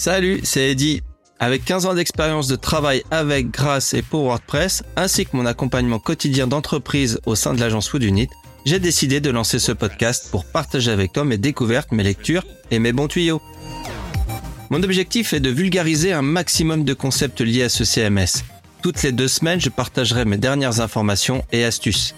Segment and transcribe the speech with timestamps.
[0.00, 1.02] Salut, c'est Eddy.
[1.40, 5.98] Avec 15 ans d'expérience de travail avec, grâce et pour WordPress, ainsi que mon accompagnement
[5.98, 8.30] quotidien d'entreprise au sein de l'agence Woodunit,
[8.64, 12.78] j'ai décidé de lancer ce podcast pour partager avec toi mes découvertes, mes lectures et
[12.78, 13.42] mes bons tuyaux.
[14.70, 18.42] Mon objectif est de vulgariser un maximum de concepts liés à ce CMS.
[18.80, 22.14] Toutes les deux semaines, je partagerai mes dernières informations et astuces.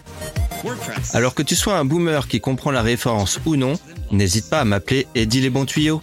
[1.14, 3.74] Alors que tu sois un boomer qui comprend la référence ou non,
[4.12, 6.00] n'hésite pas à m'appeler Eddie les bons tuyaux.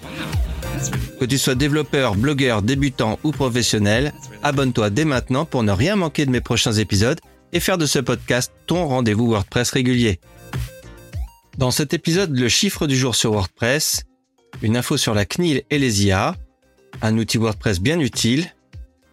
[1.19, 4.13] Que tu sois développeur, blogueur, débutant ou professionnel,
[4.43, 7.19] abonne-toi dès maintenant pour ne rien manquer de mes prochains épisodes
[7.51, 10.19] et faire de ce podcast ton rendez-vous WordPress régulier.
[11.57, 14.03] Dans cet épisode, le chiffre du jour sur WordPress,
[14.61, 16.35] une info sur la CNIL et les IA,
[17.01, 18.53] un outil WordPress bien utile,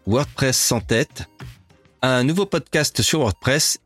[0.07, 1.25] WordPress sans tête,
[2.03, 3.79] un nouveau podcast sur WordPress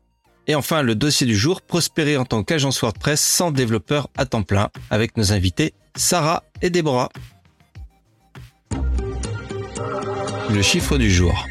[0.47, 4.43] et enfin le dossier du jour, prospérer en tant qu'agence WordPress sans développeur à temps
[4.43, 7.09] plein avec nos invités Sarah et Déborah.
[10.53, 11.47] Le chiffre du jour.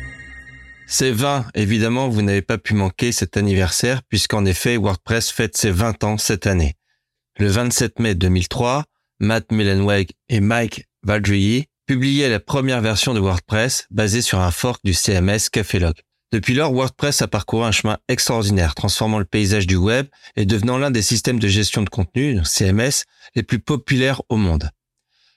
[0.87, 1.47] C'est 20.
[1.55, 6.19] Évidemment, vous n'avez pas pu manquer cet anniversaire puisqu'en effet, WordPress fête ses 20 ans
[6.19, 6.75] cette année.
[7.39, 8.85] Le 27 mai 2003,
[9.19, 14.81] Matt Mullenweg et Mike Valdry publiaient la première version de WordPress basée sur un fork
[14.85, 15.95] du CMS Cafelog.
[16.31, 20.07] Depuis lors, WordPress a parcouru un chemin extraordinaire, transformant le paysage du web
[20.37, 24.71] et devenant l'un des systèmes de gestion de contenu, CMS, les plus populaires au monde.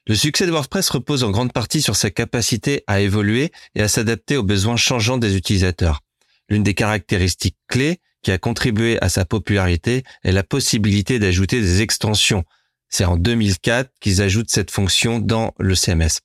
[0.06, 3.88] Le succès de WordPress repose en grande partie sur sa capacité à évoluer et à
[3.88, 6.02] s'adapter aux besoins changeants des utilisateurs.
[6.50, 11.82] L'une des caractéristiques clés qui a contribué à sa popularité est la possibilité d'ajouter des
[11.82, 12.44] extensions.
[12.90, 16.20] C'est en 2004 qu'ils ajoutent cette fonction dans le CMS.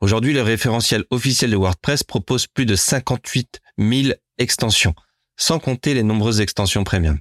[0.00, 4.94] Aujourd'hui, le référentiel officiel de WordPress propose plus de 58 000 extensions,
[5.38, 7.18] sans compter les nombreuses extensions premium.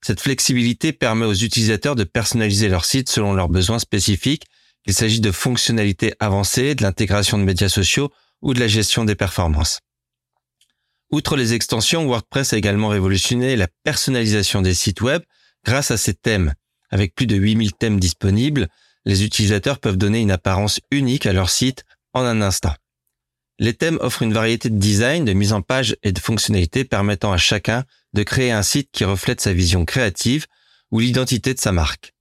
[0.00, 4.46] Cette flexibilité permet aux utilisateurs de personnaliser leur site selon leurs besoins spécifiques
[4.88, 9.14] il s'agit de fonctionnalités avancées, de l'intégration de médias sociaux ou de la gestion des
[9.14, 9.80] performances.
[11.10, 15.22] Outre les extensions, WordPress a également révolutionné la personnalisation des sites web
[15.62, 16.54] grâce à ses thèmes.
[16.90, 18.68] Avec plus de 8000 thèmes disponibles,
[19.04, 21.84] les utilisateurs peuvent donner une apparence unique à leur site
[22.14, 22.74] en un instant.
[23.58, 27.32] Les thèmes offrent une variété de design, de mise en page et de fonctionnalités permettant
[27.32, 27.84] à chacun
[28.14, 30.46] de créer un site qui reflète sa vision créative
[30.90, 32.14] ou l'identité de sa marque.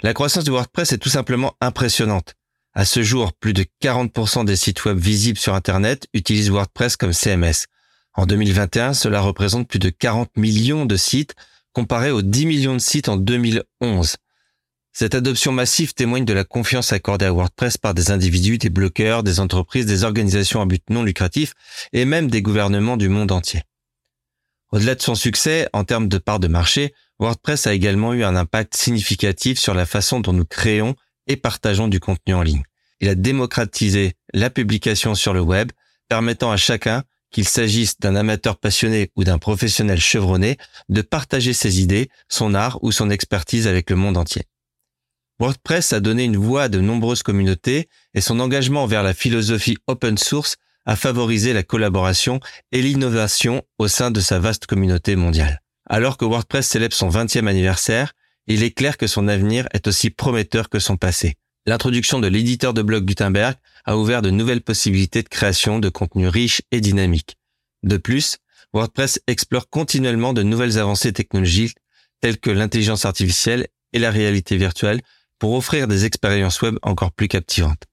[0.00, 2.34] La croissance de WordPress est tout simplement impressionnante.
[2.72, 7.12] À ce jour, plus de 40% des sites web visibles sur Internet utilisent WordPress comme
[7.12, 7.66] CMS.
[8.14, 11.34] En 2021, cela représente plus de 40 millions de sites
[11.72, 14.16] comparé aux 10 millions de sites en 2011.
[14.92, 19.24] Cette adoption massive témoigne de la confiance accordée à WordPress par des individus, des bloqueurs,
[19.24, 21.54] des entreprises, des organisations à but non lucratif
[21.92, 23.62] et même des gouvernements du monde entier.
[24.70, 28.36] Au-delà de son succès en termes de part de marché, WordPress a également eu un
[28.36, 30.94] impact significatif sur la façon dont nous créons
[31.26, 32.62] et partageons du contenu en ligne.
[33.00, 35.72] Il a démocratisé la publication sur le web,
[36.08, 40.56] permettant à chacun, qu'il s'agisse d'un amateur passionné ou d'un professionnel chevronné,
[40.88, 44.44] de partager ses idées, son art ou son expertise avec le monde entier.
[45.38, 49.76] WordPress a donné une voix à de nombreuses communautés et son engagement vers la philosophie
[49.86, 50.56] open source
[50.88, 52.40] a favorisé la collaboration
[52.72, 55.60] et l'innovation au sein de sa vaste communauté mondiale.
[55.84, 58.14] Alors que WordPress célèbre son 20e anniversaire,
[58.46, 61.34] il est clair que son avenir est aussi prometteur que son passé.
[61.66, 66.30] L'introduction de l'éditeur de blog Gutenberg a ouvert de nouvelles possibilités de création de contenus
[66.30, 67.36] riches et dynamiques.
[67.82, 68.38] De plus,
[68.72, 71.76] WordPress explore continuellement de nouvelles avancées technologiques
[72.22, 75.02] telles que l'intelligence artificielle et la réalité virtuelle
[75.38, 77.84] pour offrir des expériences web encore plus captivantes.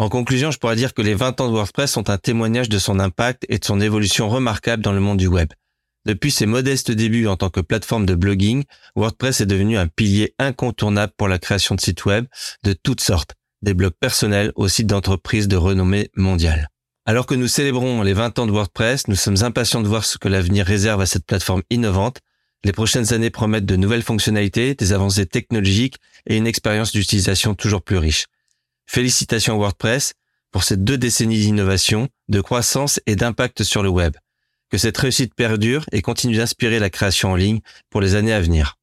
[0.00, 2.78] En conclusion, je pourrais dire que les 20 ans de WordPress sont un témoignage de
[2.78, 5.50] son impact et de son évolution remarquable dans le monde du web.
[6.06, 8.64] Depuis ses modestes débuts en tant que plateforme de blogging,
[8.96, 12.24] WordPress est devenu un pilier incontournable pour la création de sites web
[12.62, 16.70] de toutes sortes, des blogs personnels aux sites d'entreprises de renommée mondiale.
[17.04, 20.16] Alors que nous célébrons les 20 ans de WordPress, nous sommes impatients de voir ce
[20.16, 22.20] que l'avenir réserve à cette plateforme innovante.
[22.64, 25.96] Les prochaines années promettent de nouvelles fonctionnalités, des avancées technologiques
[26.26, 28.24] et une expérience d'utilisation toujours plus riche.
[28.92, 30.14] Félicitations WordPress
[30.50, 34.16] pour ces deux décennies d'innovation, de croissance et d'impact sur le web
[34.68, 38.40] que cette réussite perdure et continue d'inspirer la création en ligne pour les années à
[38.40, 38.78] venir.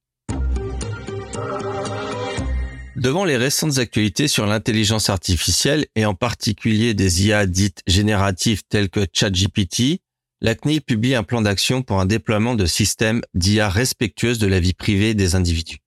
[2.96, 8.90] Devant les récentes actualités sur l'intelligence artificielle et en particulier des IA dites génératives telles
[8.90, 10.00] que ChatGPT,
[10.40, 14.62] la CNIL publie un plan d'action pour un déploiement de systèmes d'IA respectueuses de la
[14.62, 15.80] vie privée des individus.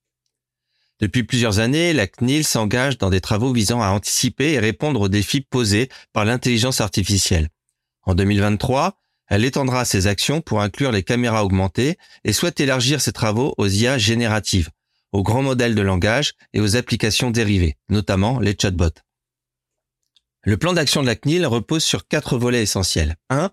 [1.00, 5.08] Depuis plusieurs années, la CNIL s'engage dans des travaux visant à anticiper et répondre aux
[5.08, 7.48] défis posés par l'intelligence artificielle.
[8.02, 13.12] En 2023, elle étendra ses actions pour inclure les caméras augmentées et souhaite élargir ses
[13.12, 14.70] travaux aux IA génératives,
[15.12, 19.00] aux grands modèles de langage et aux applications dérivées, notamment les chatbots.
[20.42, 23.16] Le plan d'action de la CNIL repose sur quatre volets essentiels.
[23.30, 23.50] 1.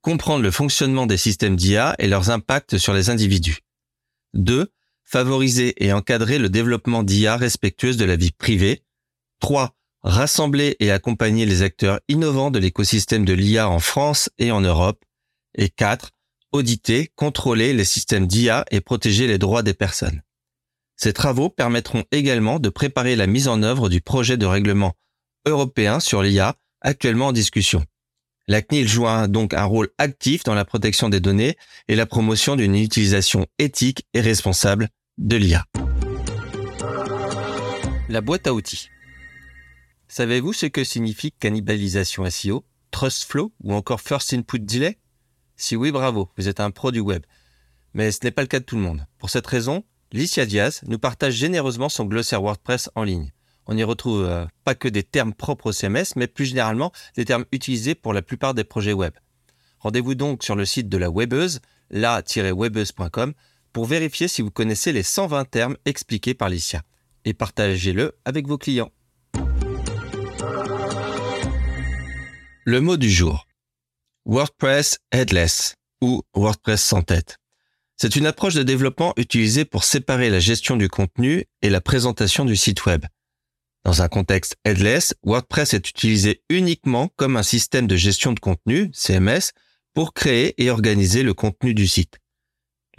[0.00, 3.58] Comprendre le fonctionnement des systèmes d'IA et leurs impacts sur les individus.
[4.34, 4.72] 2.
[5.12, 8.84] Favoriser et encadrer le développement d'IA respectueuse de la vie privée.
[9.40, 9.74] 3.
[10.04, 15.04] Rassembler et accompagner les acteurs innovants de l'écosystème de l'IA en France et en Europe.
[15.56, 16.12] Et 4.
[16.52, 20.22] Auditer, contrôler les systèmes d'IA et protéger les droits des personnes.
[20.94, 24.94] Ces travaux permettront également de préparer la mise en œuvre du projet de règlement
[25.44, 27.84] européen sur l'IA actuellement en discussion.
[28.46, 31.56] La CNIL joue donc un rôle actif dans la protection des données
[31.88, 34.88] et la promotion d'une utilisation éthique et responsable
[35.20, 35.64] de l'IA.
[38.08, 38.88] La boîte à outils.
[40.08, 44.98] Savez-vous ce que signifie cannibalisation SEO, trust flow ou encore first input delay?
[45.56, 47.22] Si oui, bravo, vous êtes un pro du web.
[47.94, 49.06] Mais ce n'est pas le cas de tout le monde.
[49.18, 53.30] Pour cette raison, Licia Diaz nous partage généreusement son glossaire WordPress en ligne
[53.70, 57.24] on n'y retrouve euh, pas que des termes propres au CMS, mais plus généralement des
[57.24, 59.12] termes utilisés pour la plupart des projets web.
[59.78, 63.32] Rendez-vous donc sur le site de la webeuse, la-webeuse.com,
[63.72, 66.82] pour vérifier si vous connaissez les 120 termes expliqués par Licia.
[67.24, 68.90] Et partagez-le avec vos clients.
[72.64, 73.46] Le mot du jour.
[74.26, 77.38] WordPress Headless ou WordPress sans tête.
[77.96, 82.44] C'est une approche de développement utilisée pour séparer la gestion du contenu et la présentation
[82.44, 83.04] du site web.
[83.84, 88.90] Dans un contexte headless, WordPress est utilisé uniquement comme un système de gestion de contenu,
[88.92, 89.52] CMS,
[89.94, 92.18] pour créer et organiser le contenu du site.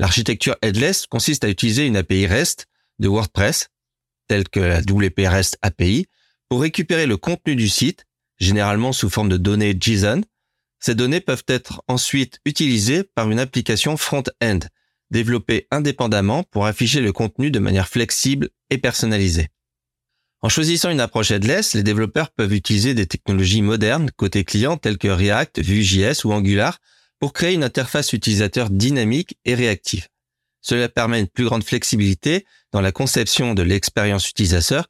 [0.01, 2.65] L'architecture headless consiste à utiliser une API REST
[2.97, 3.67] de WordPress,
[4.27, 6.07] telle que la WP REST API,
[6.49, 8.05] pour récupérer le contenu du site,
[8.39, 10.23] généralement sous forme de données JSON.
[10.79, 14.57] Ces données peuvent être ensuite utilisées par une application front-end,
[15.11, 19.49] développée indépendamment pour afficher le contenu de manière flexible et personnalisée.
[20.41, 24.97] En choisissant une approche headless, les développeurs peuvent utiliser des technologies modernes côté client telles
[24.97, 26.79] que React, Vue.js ou Angular
[27.21, 30.07] pour créer une interface utilisateur dynamique et réactive.
[30.59, 34.87] Cela permet une plus grande flexibilité dans la conception de l'expérience utilisateur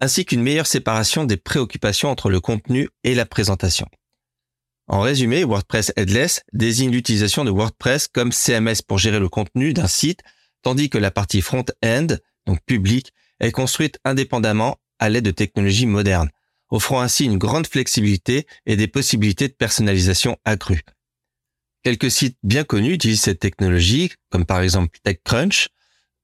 [0.00, 3.86] ainsi qu'une meilleure séparation des préoccupations entre le contenu et la présentation.
[4.88, 9.88] En résumé, WordPress Headless désigne l'utilisation de WordPress comme CMS pour gérer le contenu d'un
[9.88, 10.20] site,
[10.62, 12.06] tandis que la partie front-end,
[12.46, 16.30] donc publique, est construite indépendamment à l'aide de technologies modernes,
[16.70, 20.84] offrant ainsi une grande flexibilité et des possibilités de personnalisation accrues.
[21.86, 25.68] Quelques sites bien connus utilisent cette technologie, comme par exemple TechCrunch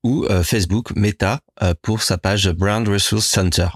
[0.02, 3.68] ou euh, Facebook Meta euh, pour sa page Brand Resource Center.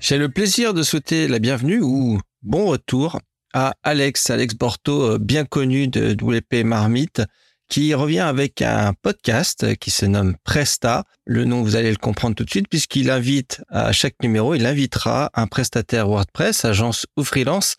[0.00, 3.20] J'ai le plaisir de souhaiter la bienvenue ou bon retour
[3.52, 7.20] à Alex, Alex Borto, euh, bien connu de WP Marmite,
[7.68, 11.04] qui revient avec un podcast qui se nomme Presta.
[11.26, 14.64] Le nom, vous allez le comprendre tout de suite, puisqu'il invite à chaque numéro, il
[14.64, 17.76] invitera un prestataire WordPress, agence ou freelance,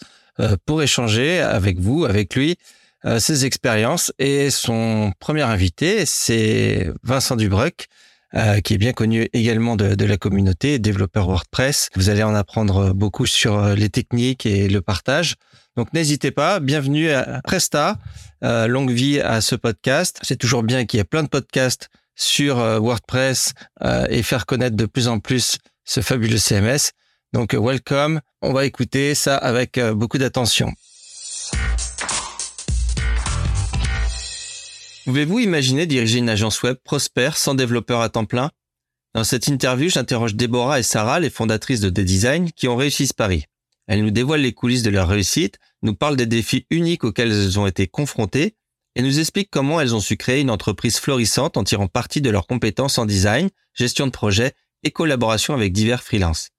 [0.65, 2.57] pour échanger avec vous, avec lui,
[3.05, 4.11] euh, ses expériences.
[4.19, 7.87] Et son premier invité, c'est Vincent Dubruck,
[8.35, 11.89] euh, qui est bien connu également de, la communauté, développeur WordPress.
[11.95, 15.35] Vous allez en apprendre beaucoup sur les techniques et le partage.
[15.77, 17.97] Donc n'hésitez pas, bienvenue à Presta.
[18.43, 20.19] Euh, longue vie à ce podcast.
[20.21, 23.53] C'est toujours bien qu'il y ait plein de podcasts sur euh, WordPress
[23.83, 26.91] euh, et faire connaître de plus en plus ce fabuleux CMS.
[27.31, 30.73] Donc welcome, on va écouter ça avec beaucoup d'attention.
[35.05, 38.51] Pouvez-vous imaginer diriger une agence web prospère sans développeur à temps plein?
[39.15, 43.13] Dans cette interview, j'interroge Déborah et Sarah, les fondatrices de Design, qui ont réussi ce
[43.13, 43.45] pari.
[43.87, 47.59] Elles nous dévoilent les coulisses de leur réussite, nous parlent des défis uniques auxquels elles
[47.59, 48.55] ont été confrontées
[48.95, 52.29] et nous expliquent comment elles ont su créer une entreprise florissante en tirant parti de
[52.29, 56.49] leurs compétences en design, gestion de projet et collaboration avec divers freelances.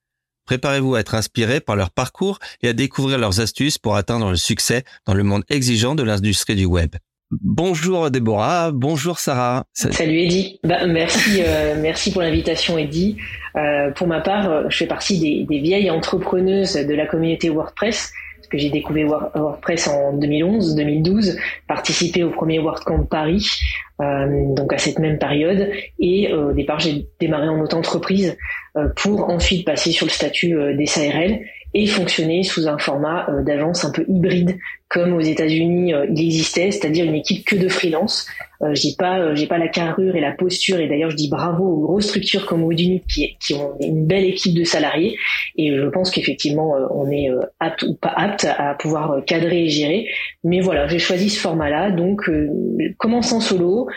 [0.50, 4.37] Préparez-vous à être inspiré par leur parcours et à découvrir leurs astuces pour atteindre le
[4.37, 6.97] succès dans le monde exigeant de l'industrie du web.
[7.30, 9.62] Bonjour Déborah, bonjour Sarah.
[9.75, 10.59] Salut Eddy.
[10.64, 13.16] Bah, merci, euh, merci pour l'invitation Eddy.
[13.54, 17.49] Euh, pour ma part, euh, je fais partie des, des, vieilles entrepreneuses de la communauté
[17.49, 18.12] WordPress
[18.50, 21.38] que j'ai découvert WordPress en 2011-2012,
[21.69, 23.47] participé au premier WordCamp Paris,
[24.00, 25.71] euh, donc à cette même période.
[25.99, 28.37] Et euh, au départ, j'ai démarré en auto-entreprise
[28.76, 31.40] euh, pour ensuite passer sur le statut des SARL
[31.74, 34.58] et fonctionner sous un format euh, d'agence un peu hybride
[34.90, 38.26] comme aux États-Unis euh, il existait, c'est-à-dire une équipe que de freelance.
[38.60, 41.30] Euh, j'ai pas euh, j'ai pas la carrure et la posture et d'ailleurs je dis
[41.30, 45.16] bravo aux grosses structures comme Odinut qui, qui ont une belle équipe de salariés
[45.56, 50.08] et je pense qu'effectivement on est apte ou pas apte à pouvoir cadrer et gérer.
[50.42, 52.28] Mais voilà, j'ai choisi ce format-là donc
[52.98, 53.88] commençant solo,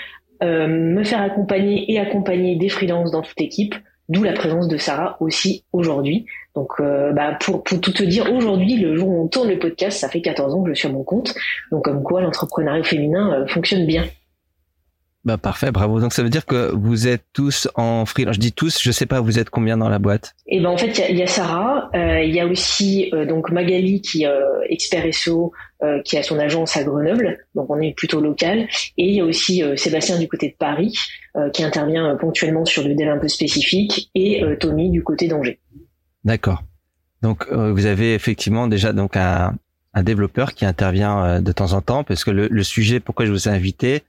[0.42, 3.75] me faire accompagner et accompagner des freelances dans toute équipe
[4.10, 6.25] D'où la présence de Sarah aussi aujourd'hui.
[6.56, 9.60] Donc, euh, bah, pour, pour tout te dire, aujourd'hui, le jour où on tourne le
[9.60, 11.34] podcast, ça fait 14 ans que je suis à mon compte.
[11.72, 14.06] Donc, comme quoi, l'entrepreneuriat féminin euh, fonctionne bien.
[15.26, 16.02] Bah parfait, bravo.
[16.02, 18.36] Donc ça veut dire que vous êtes tous en freelance.
[18.36, 20.36] Je dis tous, je sais pas, vous êtes combien dans la boîte?
[20.48, 23.10] Et eh ben en fait, il y, y a, Sarah, euh, il y a aussi
[23.14, 25.54] euh, donc Magali qui est euh, expert SEO,
[26.06, 28.70] qui a son agence à Grenoble, donc on est plutôt local.
[28.98, 30.98] Et il y a aussi Sébastien du côté de Paris
[31.52, 35.60] qui intervient ponctuellement sur du dev un peu spécifique, et Tommy du côté d'Angers.
[36.25, 36.63] D'accord.
[37.22, 39.56] Donc vous avez effectivement déjà donc un,
[40.01, 43.48] développeur qui intervient de temps en temps, parce que le, le sujet pourquoi je vous
[43.48, 44.03] ai invité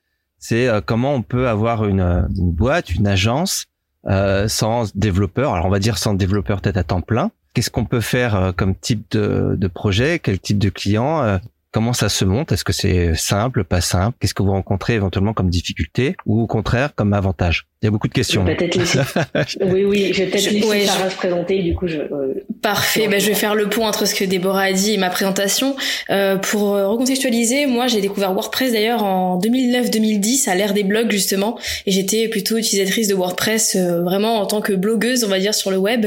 [0.44, 3.64] c'est euh, comment on peut avoir une, boîte, une agence
[4.06, 5.54] euh, sans développeur.
[5.54, 7.30] Alors on va dire sans développeur peut-être à temps plein.
[7.54, 11.38] Qu'est-ce qu'on peut faire euh, comme type de, de, projet, quel type de client, euh,
[11.74, 12.52] Comment ça se monte?
[12.52, 14.16] Est-ce que c'est simple, pas simple?
[14.20, 17.66] Qu'est-ce que vous rencontrez éventuellement comme difficulté ou au contraire comme avantage?
[17.84, 18.44] Il y a beaucoup de questions.
[18.44, 18.98] Peut-être laisser...
[19.60, 21.62] oui, oui, je vais peut-être laisser ouais, Sarah se présenter.
[21.62, 21.98] Du coup, je.
[21.98, 23.08] Euh, Parfait.
[23.08, 25.76] Bah, je vais faire le pont entre ce que Déborah a dit et ma présentation.
[26.10, 31.58] Euh, pour recontextualiser, moi, j'ai découvert WordPress d'ailleurs en 2009-2010 à l'ère des blogs justement,
[31.86, 35.54] et j'étais plutôt utilisatrice de WordPress euh, vraiment en tant que blogueuse, on va dire,
[35.54, 36.06] sur le web.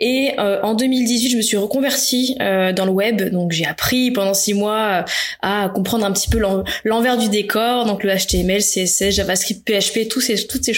[0.00, 4.10] Et euh, en 2018, je me suis reconvertie euh, dans le web, donc j'ai appris
[4.10, 5.04] pendant six mois
[5.42, 6.40] à comprendre un petit peu
[6.84, 10.72] l'envers du décor, donc le HTML, CSS, JavaScript, PHP, tous ces, toutes ces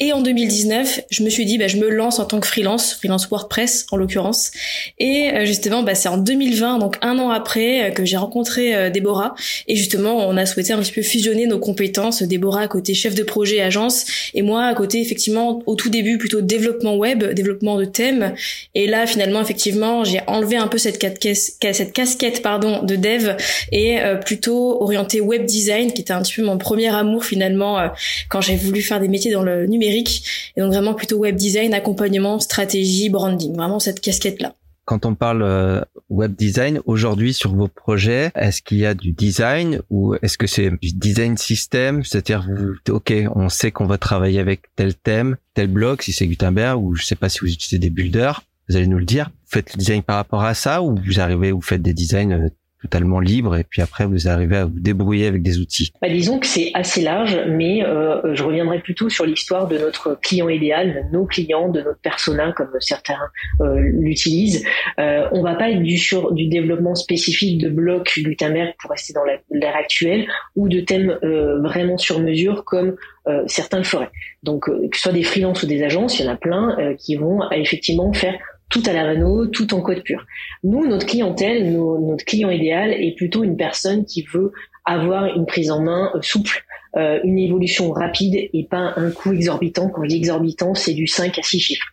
[0.00, 2.94] Et en 2019, je me suis dit, bah, je me lance en tant que freelance,
[2.94, 4.50] freelance WordPress en l'occurrence.
[4.98, 8.74] Et euh, justement, bah, c'est en 2020, donc un an après, euh, que j'ai rencontré
[8.74, 9.34] euh, Déborah.
[9.68, 12.22] Et justement, on a souhaité un petit peu fusionner nos compétences.
[12.22, 16.18] Déborah à côté chef de projet agence, et moi à côté effectivement au tout début
[16.18, 18.34] plutôt développement web, développement de thèmes.
[18.74, 23.36] Et là, finalement, effectivement, j'ai enlevé un peu cette, cette casquette pardon de dev
[23.70, 27.78] et euh, plutôt orienté web design, qui était un petit peu mon premier amour finalement
[27.78, 27.88] euh,
[28.28, 30.52] quand j'ai voulu faire des métiers dans le numérique.
[30.56, 34.54] Et donc vraiment plutôt web design, accompagnement, stratégie, branding, vraiment cette casquette-là.
[34.84, 35.80] Quand on parle euh,
[36.10, 40.48] web design, aujourd'hui sur vos projets, est-ce qu'il y a du design ou est-ce que
[40.48, 42.02] c'est du design système?
[42.02, 42.48] C'est-à-dire,
[42.88, 46.96] ok, on sait qu'on va travailler avec tel thème, tel blog, si c'est Gutenberg ou
[46.96, 49.30] je sais pas si vous utilisez des builders, vous allez nous le dire.
[49.44, 52.50] Vous faites le design par rapport à ça ou vous arrivez, vous faites des designs
[52.82, 56.38] totalement libre et puis après vous arrivez à vous débrouiller avec des outils bah, Disons
[56.38, 60.94] que c'est assez large, mais euh, je reviendrai plutôt sur l'histoire de notre client idéal,
[60.94, 63.18] de nos clients, de notre persona comme certains
[63.60, 64.64] euh, l'utilisent.
[64.98, 69.12] Euh, on va pas être du sur du développement spécifique de blocs Gutenberg pour rester
[69.12, 72.96] dans l'ère actuelle ou de thèmes euh, vraiment sur mesure comme
[73.28, 74.10] euh, certains le feraient.
[74.42, 77.16] Donc que ce soit des freelances ou des agences, il y en a plein qui
[77.16, 78.34] vont effectivement faire
[78.72, 80.26] tout à la Renault, tout en code pur.
[80.64, 84.52] Nous, notre clientèle, notre client idéal est plutôt une personne qui veut
[84.84, 86.64] avoir une prise en main euh, souple,
[86.96, 89.88] euh, une évolution rapide et pas un coût exorbitant.
[89.88, 91.86] Quand je dis exorbitant, c'est du 5 à 6 chiffres.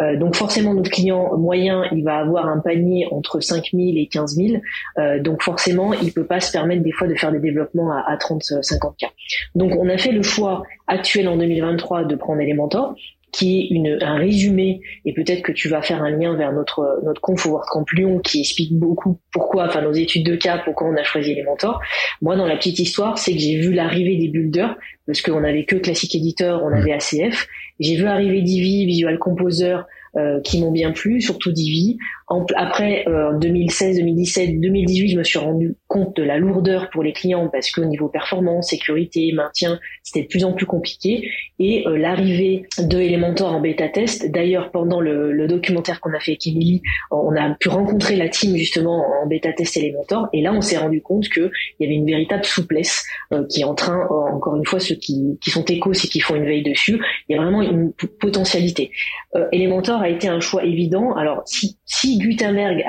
[0.00, 4.06] Euh, donc forcément, notre client moyen, il va avoir un panier entre 5 000 et
[4.06, 5.20] 15 000.
[5.20, 8.16] donc forcément, il peut pas se permettre des fois de faire des développements à, à
[8.16, 9.06] 30, 50 k.
[9.54, 12.94] Donc on a fait le choix actuel en 2023 de prendre Elementor
[13.38, 17.00] qui est une, un résumé, et peut-être que tu vas faire un lien vers notre
[17.04, 20.96] notre conf Camp Lyon qui explique beaucoup pourquoi, enfin nos études de cas, pourquoi on
[20.96, 21.80] a choisi les mentors.
[22.20, 24.76] Moi, dans la petite histoire, c'est que j'ai vu l'arrivée des builders,
[25.06, 27.46] parce qu'on avait que Classic Editor, on avait ACF.
[27.78, 29.78] J'ai vu arriver Divi, Visual Composer,
[30.16, 31.96] euh, qui m'ont bien plu, surtout Divi.
[32.30, 36.90] En, après, euh, en 2016, 2017, 2018, je me suis rendu compte de la lourdeur
[36.90, 41.30] pour les clients parce qu'au niveau performance, sécurité, maintien, c'était de plus en plus compliqué.
[41.58, 46.20] Et euh, l'arrivée de Elementor en bêta test, d'ailleurs pendant le, le documentaire qu'on a
[46.20, 50.28] fait avec Emily, on a pu rencontrer la team justement en bêta test Elementor.
[50.34, 53.04] Et là, on s'est rendu compte qu'il y avait une véritable souplesse
[53.48, 56.34] qui est en train, encore une fois, ceux qui, qui sont échos et qui font
[56.34, 58.90] une veille dessus, il y a vraiment une potentialité.
[59.52, 61.14] Elementor a été un choix évident.
[61.14, 62.84] Alors si, si Gutenberg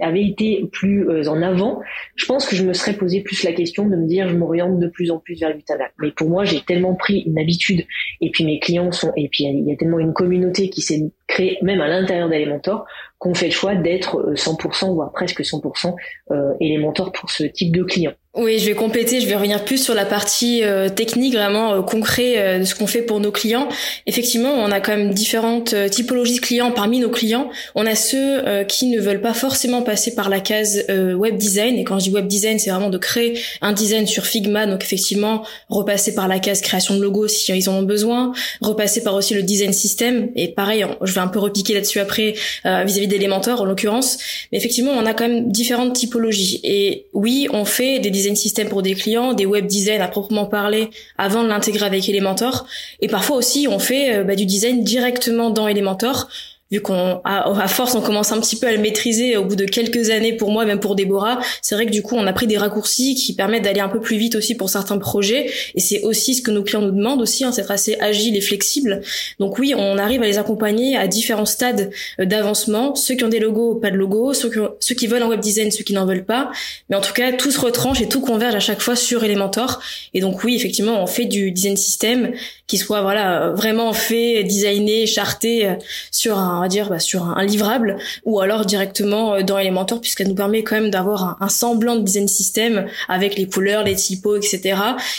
[0.00, 1.80] avait été plus euh, en avant,
[2.16, 4.80] je pense que je me serais posé plus la question de me dire je m'oriente
[4.80, 5.92] de plus en plus vers Gutenberg.
[6.00, 7.86] Mais pour moi, j'ai tellement pris une habitude
[8.20, 11.00] et puis mes clients sont et puis il y a tellement une communauté qui s'est
[11.28, 12.86] créée même à l'intérieur d'Elementor
[13.18, 15.94] qu'on fait le choix d'être 100% euh, voire presque 100%
[16.32, 18.14] euh, Elementor pour ce type de client.
[18.36, 21.82] Oui, je vais compléter, je vais revenir plus sur la partie euh, technique, vraiment euh,
[21.82, 23.68] concret euh, de ce qu'on fait pour nos clients.
[24.08, 27.48] Effectivement, on a quand même différentes typologies de clients parmi nos clients.
[27.76, 31.76] On a ceux qui ne veulent pas forcément passer par la case web design.
[31.76, 34.66] Et quand je dis web design, c'est vraiment de créer un design sur Figma.
[34.66, 39.02] Donc effectivement, repasser par la case création de logo si ils en ont besoin, repasser
[39.02, 40.30] par aussi le design system.
[40.34, 44.18] Et pareil, je vais un peu repiquer là-dessus après vis-à-vis d'Elementor en l'occurrence.
[44.50, 46.60] Mais effectivement, on a quand même différentes typologies.
[46.64, 50.46] Et oui, on fait des design system pour des clients, des web design à proprement
[50.46, 52.66] parler avant de l'intégrer avec Elementor.
[53.00, 56.28] Et parfois aussi, on fait bah, du design directement dans Elementor
[56.70, 59.64] vu qu'on à, force on commence un petit peu à le maîtriser au bout de
[59.64, 62.46] quelques années pour moi même pour Déborah c'est vrai que du coup on a pris
[62.46, 65.50] des raccourcis qui permettent d'aller un peu plus vite aussi pour certains projets.
[65.74, 68.40] Et c'est aussi ce que nos clients nous demandent aussi hein, c'est assez agile et
[68.40, 69.00] flexible.
[69.38, 71.90] Donc oui on arrive à les accompagner à différents stades
[72.20, 72.94] euh, d'avancement.
[72.94, 74.34] Ceux qui ont des logos pas de logos.
[74.34, 76.50] Ceux qui, ceux qui veulent un web design ceux qui n'en veulent pas.
[76.88, 79.80] Mais en tout cas tout se retranche et tout converge à chaque fois sur Elementor.
[80.12, 82.32] Et donc oui effectivement on fait du design system
[82.66, 85.74] qui soit voilà vraiment fait designé charté euh,
[86.10, 90.00] sur un on va dire bah, sur un, livrable ou alors directement euh, dans Elementor
[90.00, 93.94] puisqu'elle nous permet quand même d'avoir un, semblant de design system avec les couleurs, les
[93.94, 94.76] typos, etc.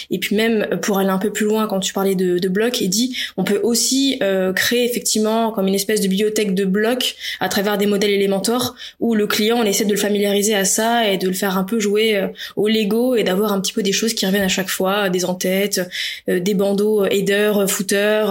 [0.10, 2.50] Et puis même euh, pour aller un peu plus loin quand tu parlais de, de
[2.50, 7.16] blocs, dit on peut aussi euh, créer effectivement comme une espèce de bibliothèque de blocs
[7.40, 11.10] à travers des modèles Elementor où le client on essaie de le familiariser à ça
[11.10, 13.92] et de le faire un peu jouer au Lego et d'avoir un petit peu des
[13.92, 15.82] choses qui reviennent à chaque fois, des en-têtes,
[16.28, 18.26] des bandeaux header, footer,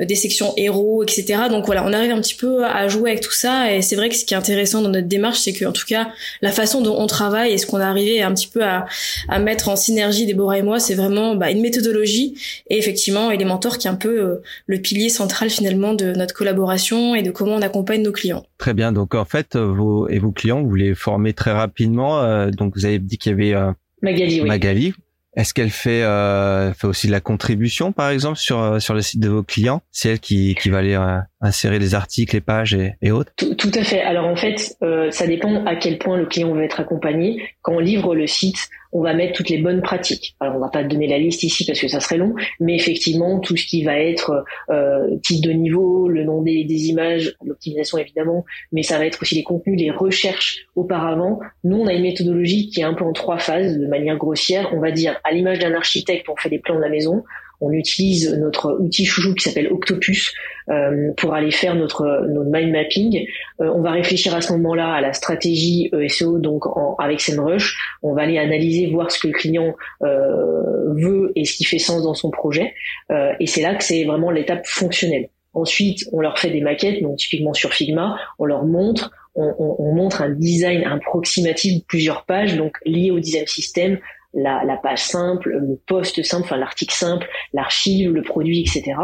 [0.00, 1.42] des sections héros, etc.
[1.50, 3.72] Donc voilà, on arrive un petit peu à jouer avec tout ça.
[3.74, 5.86] Et c'est vrai que ce qui est intéressant dans notre démarche, c'est que en tout
[5.86, 6.08] cas,
[6.42, 8.86] la façon dont on travaille et ce qu'on a arrivé un petit peu à,
[9.28, 12.34] à mettre en synergie Déborah et moi, c'est vraiment bah, une méthodologie
[12.68, 17.14] et effectivement Elementor qui est un peu euh, le pilier central finalement de notre collaboration
[17.14, 18.44] et de comment on accompagne nos clients.
[18.58, 18.92] Très bien.
[18.92, 22.22] Donc en fait, vos et vos clients, vous les formez très rapidement.
[22.22, 24.48] Euh, donc vous avez dit qu'il y avait euh, Magali, oui.
[24.48, 24.94] Magali.
[25.38, 29.02] Est-ce qu'elle fait, euh, fait aussi de la contribution, par exemple, sur euh, sur le
[29.02, 29.82] site de vos clients?
[29.92, 33.30] C'est elle qui, qui va aller euh, insérer les articles, les pages et, autres?
[33.36, 34.00] Tout, tout, à fait.
[34.00, 34.76] Alors en fait,
[35.10, 37.40] ça dépend à quel point le client veut être accompagné.
[37.62, 40.34] Quand on livre le site, on va mettre toutes les bonnes pratiques.
[40.40, 43.38] Alors on va pas donner la liste ici parce que ça serait long, mais effectivement
[43.40, 47.98] tout ce qui va être euh, titre de niveau, le nom des, des images, l'optimisation
[47.98, 51.40] évidemment, mais ça va être aussi les contenus, les recherches auparavant.
[51.64, 54.70] Nous on a une méthodologie qui est un peu en trois phases de manière grossière.
[54.72, 57.24] On va dire à l'image d'un architecte, on fait des plans de la maison
[57.60, 60.32] on utilise notre outil chouchou qui s'appelle Octopus
[60.68, 63.26] euh, pour aller faire notre notre mind mapping.
[63.60, 67.76] Euh, on va réfléchir à ce moment-là à la stratégie ESO donc en, avec SEMrush.
[68.02, 71.78] On va aller analyser voir ce que le client euh, veut et ce qui fait
[71.78, 72.74] sens dans son projet.
[73.10, 75.28] et c'est là que c'est vraiment l'étape fonctionnelle.
[75.54, 79.76] Ensuite, on leur fait des maquettes, donc typiquement sur Figma, on leur montre, on, on,
[79.78, 83.98] on montre un design approximatif de plusieurs pages, donc lié au design system,
[84.34, 88.94] la, la, page simple, le poste simple, enfin l'article simple, l'archive, le produit, etc.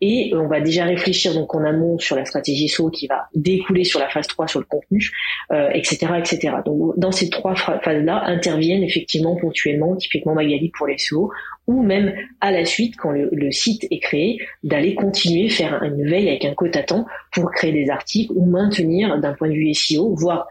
[0.00, 3.84] Et on va déjà réfléchir donc en amont sur la stratégie SEO qui va découler
[3.84, 5.10] sur la phase 3 sur le contenu,
[5.52, 6.56] euh, etc., etc.
[6.64, 11.30] Donc dans ces trois phases-là interviennent effectivement ponctuellement, typiquement Magali pour les SEO,
[11.66, 16.04] ou même à la suite, quand le, le site est créé, d'aller continuer, faire une
[16.08, 19.72] veille avec un quota temps pour créer des articles ou maintenir d'un point de vue
[19.74, 20.46] SEO, voire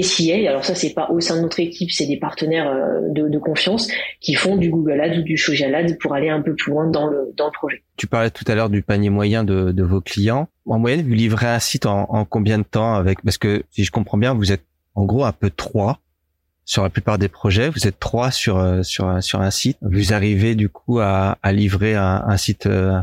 [0.00, 3.28] SIA, alors ça c'est pas au sein de notre équipe, c'est des partenaires euh, de,
[3.28, 3.88] de, confiance
[4.20, 6.86] qui font du Google Ads ou du Social Ads pour aller un peu plus loin
[6.86, 7.82] dans le dans le projet.
[7.98, 10.48] Tu parlais tout à l'heure du panier moyen de, de, vos clients.
[10.66, 13.84] En moyenne, vous livrez un site en, en, combien de temps avec Parce que si
[13.84, 15.98] je comprends bien, vous êtes en gros un peu trois
[16.64, 17.68] sur la plupart des projets.
[17.68, 19.76] Vous êtes trois sur euh, sur sur un site.
[19.82, 22.98] Vous arrivez du coup à, à livrer un, site euh,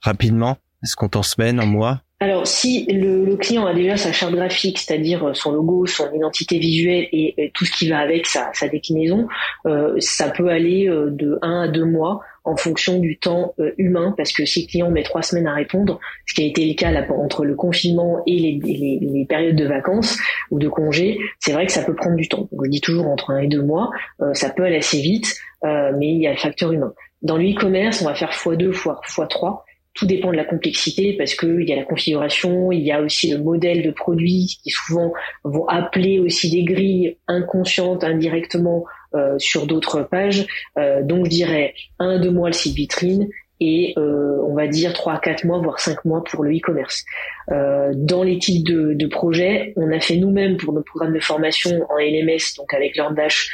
[0.00, 0.58] rapidement?
[0.82, 2.00] Est-ce qu'on en semaine, en mois?
[2.22, 6.60] Alors, si le, client a déjà sa charte graphique, c'est-à-dire euh, son logo, son identité
[6.60, 9.26] visuelle et, tout ce qui va avec sa, déclinaison,
[9.66, 14.14] euh, ça peut aller euh, de un à deux mois en fonction du temps humain,
[14.16, 16.74] parce que si le client met trois semaines à répondre, ce qui a été le
[16.74, 20.18] cas là, entre le confinement et les, périodes de vacances
[20.50, 22.48] ou de congés, c'est vrai que ça peut prendre du temps.
[22.50, 23.90] Donc, je dis toujours entre un et deux mois,
[24.32, 26.92] ça peut aller assez vite, mais il y a le facteur humain.
[27.22, 29.62] Dans le e-commerce, on va faire x2, x3
[29.94, 33.00] tout dépend de la complexité parce que il y a la configuration, il y a
[33.00, 35.12] aussi le modèle de produit qui souvent
[35.44, 40.46] vont appeler aussi des grilles inconscientes indirectement euh, sur d'autres pages.
[40.78, 43.28] Euh, donc je dirais un deux mois le site vitrine
[43.60, 47.04] et euh, on va dire 3 à 4 mois, voire 5 mois pour le e-commerce.
[47.50, 51.20] Euh, dans les types de, de, projets, on a fait nous-mêmes pour nos programmes de
[51.20, 53.50] formation en LMS, donc avec Dash,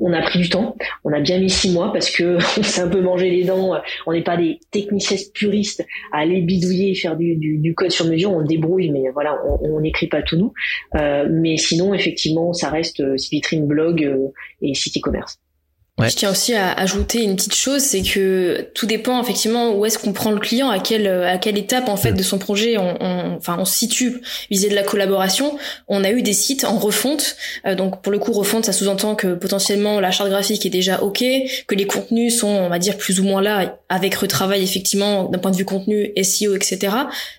[0.00, 0.76] on a pris du temps.
[1.04, 3.80] On a bien mis 6 mois parce que on s'est un peu mangé les dents.
[4.06, 7.90] On n'est pas des techniciens puristes à aller bidouiller et faire du, du, du, code
[7.90, 8.32] sur mesure.
[8.32, 10.52] On débrouille, mais voilà, on n'écrit pas tout nous.
[10.96, 14.28] Euh, mais sinon, effectivement, ça reste euh, vitrine blog euh,
[14.62, 15.38] et site e-commerce.
[16.08, 19.98] Je tiens aussi à ajouter une petite chose, c'est que tout dépend effectivement où est-ce
[19.98, 22.96] qu'on prend le client, à quelle à quelle étape en fait de son projet on,
[23.00, 25.56] on enfin on se situe vis de la collaboration.
[25.88, 27.36] On a eu des sites en refonte,
[27.66, 31.02] euh, donc pour le coup refonte ça sous-entend que potentiellement la charte graphique est déjà
[31.02, 31.24] ok,
[31.66, 35.38] que les contenus sont on va dire plus ou moins là avec retravail effectivement d'un
[35.38, 36.94] point de vue contenu, SEO etc.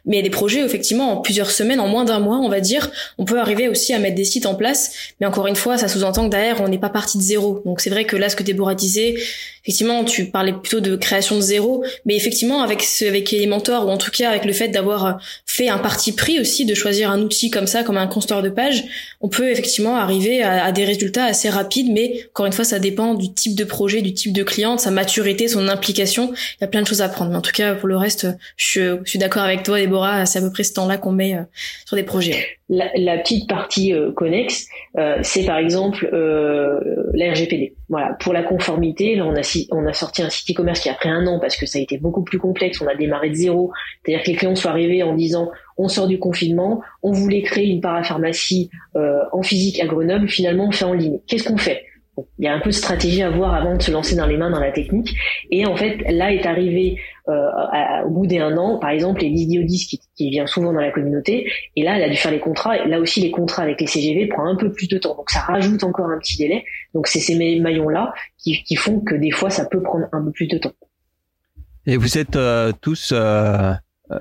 [0.06, 2.50] Mais il y a des projets effectivement en plusieurs semaines, en moins d'un mois on
[2.50, 5.56] va dire, on peut arriver aussi à mettre des sites en place, mais encore une
[5.56, 7.62] fois ça sous-entend que derrière on n'est pas parti de zéro.
[7.66, 9.16] Donc c'est vrai que là ce que Déborah disait,
[9.64, 13.90] effectivement, tu parlais plutôt de création de zéro, mais effectivement, avec ce, avec Elementor, ou
[13.90, 17.22] en tout cas avec le fait d'avoir fait un parti pris aussi, de choisir un
[17.22, 18.84] outil comme ça, comme un constructeur de page,
[19.22, 23.14] on peut effectivement arriver à, des résultats assez rapides, mais encore une fois, ça dépend
[23.14, 26.34] du type de projet, du type de client, sa maturité, son implication.
[26.34, 27.36] Il y a plein de choses à prendre.
[27.36, 30.42] En tout cas, pour le reste, je, je suis d'accord avec toi, Déborah, c'est à
[30.42, 31.44] peu près ce temps-là qu'on met euh,
[31.86, 32.58] sur des projets.
[32.74, 34.66] La, petite partie euh, connexe,
[34.98, 36.80] euh, c'est par exemple euh,
[37.14, 37.76] la RGPD.
[37.90, 40.94] Voilà, pour la conformité, là on a on a sorti un site e-commerce qui a
[40.94, 42.82] pris un an parce que ça a été beaucoup plus complexe.
[42.82, 46.08] On a démarré de zéro, c'est-à-dire que les clients sont arrivés en disant on sort
[46.08, 50.86] du confinement, on voulait créer une parapharmacie euh, en physique à Grenoble, finalement on fait
[50.86, 51.20] en ligne.
[51.28, 51.84] Qu'est-ce qu'on fait?
[52.18, 54.38] Il y a un peu de stratégie à voir avant de se lancer dans les
[54.38, 55.16] mains dans la technique.
[55.50, 57.50] Et en fait, là est arrivé euh,
[58.06, 61.50] au bout d'un an, par exemple, les Diodis qui, qui vient souvent dans la communauté.
[61.76, 62.78] Et là, elle a dû faire les contrats.
[62.78, 65.16] Et là aussi, les contrats avec les CGV prend un peu plus de temps.
[65.16, 66.66] Donc ça rajoute encore un petit délai.
[66.94, 70.32] Donc c'est ces maillons-là qui, qui, font que des fois, ça peut prendre un peu
[70.32, 70.74] plus de temps.
[71.86, 73.74] Et vous êtes euh, tous euh,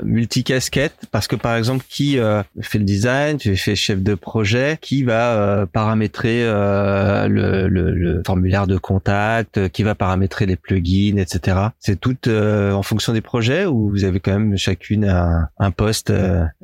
[0.02, 4.78] multicasquette parce que par exemple qui euh, fait le design, tu fais chef de projet,
[4.80, 11.16] qui va euh, paramétrer le, le, le, formulaire de contact, qui va paramétrer les plugins,
[11.16, 11.56] etc.
[11.78, 16.12] C'est tout en fonction des projets ou vous avez quand même chacune un, un poste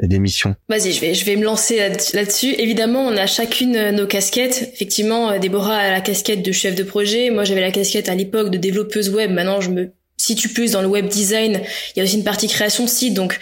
[0.03, 1.79] et des missions Vas-y, je vais je vais me lancer
[2.15, 2.55] là-dessus.
[2.59, 4.71] Évidemment, on a chacune nos casquettes.
[4.75, 7.31] Effectivement, Déborah a la casquette de chef de projet.
[7.31, 9.31] Moi, j'avais la casquette à l'époque de développeuse web.
[9.31, 9.91] Maintenant, je me
[10.27, 11.61] si tu plus dans le web design,
[11.95, 13.39] il y a aussi une partie création site, donc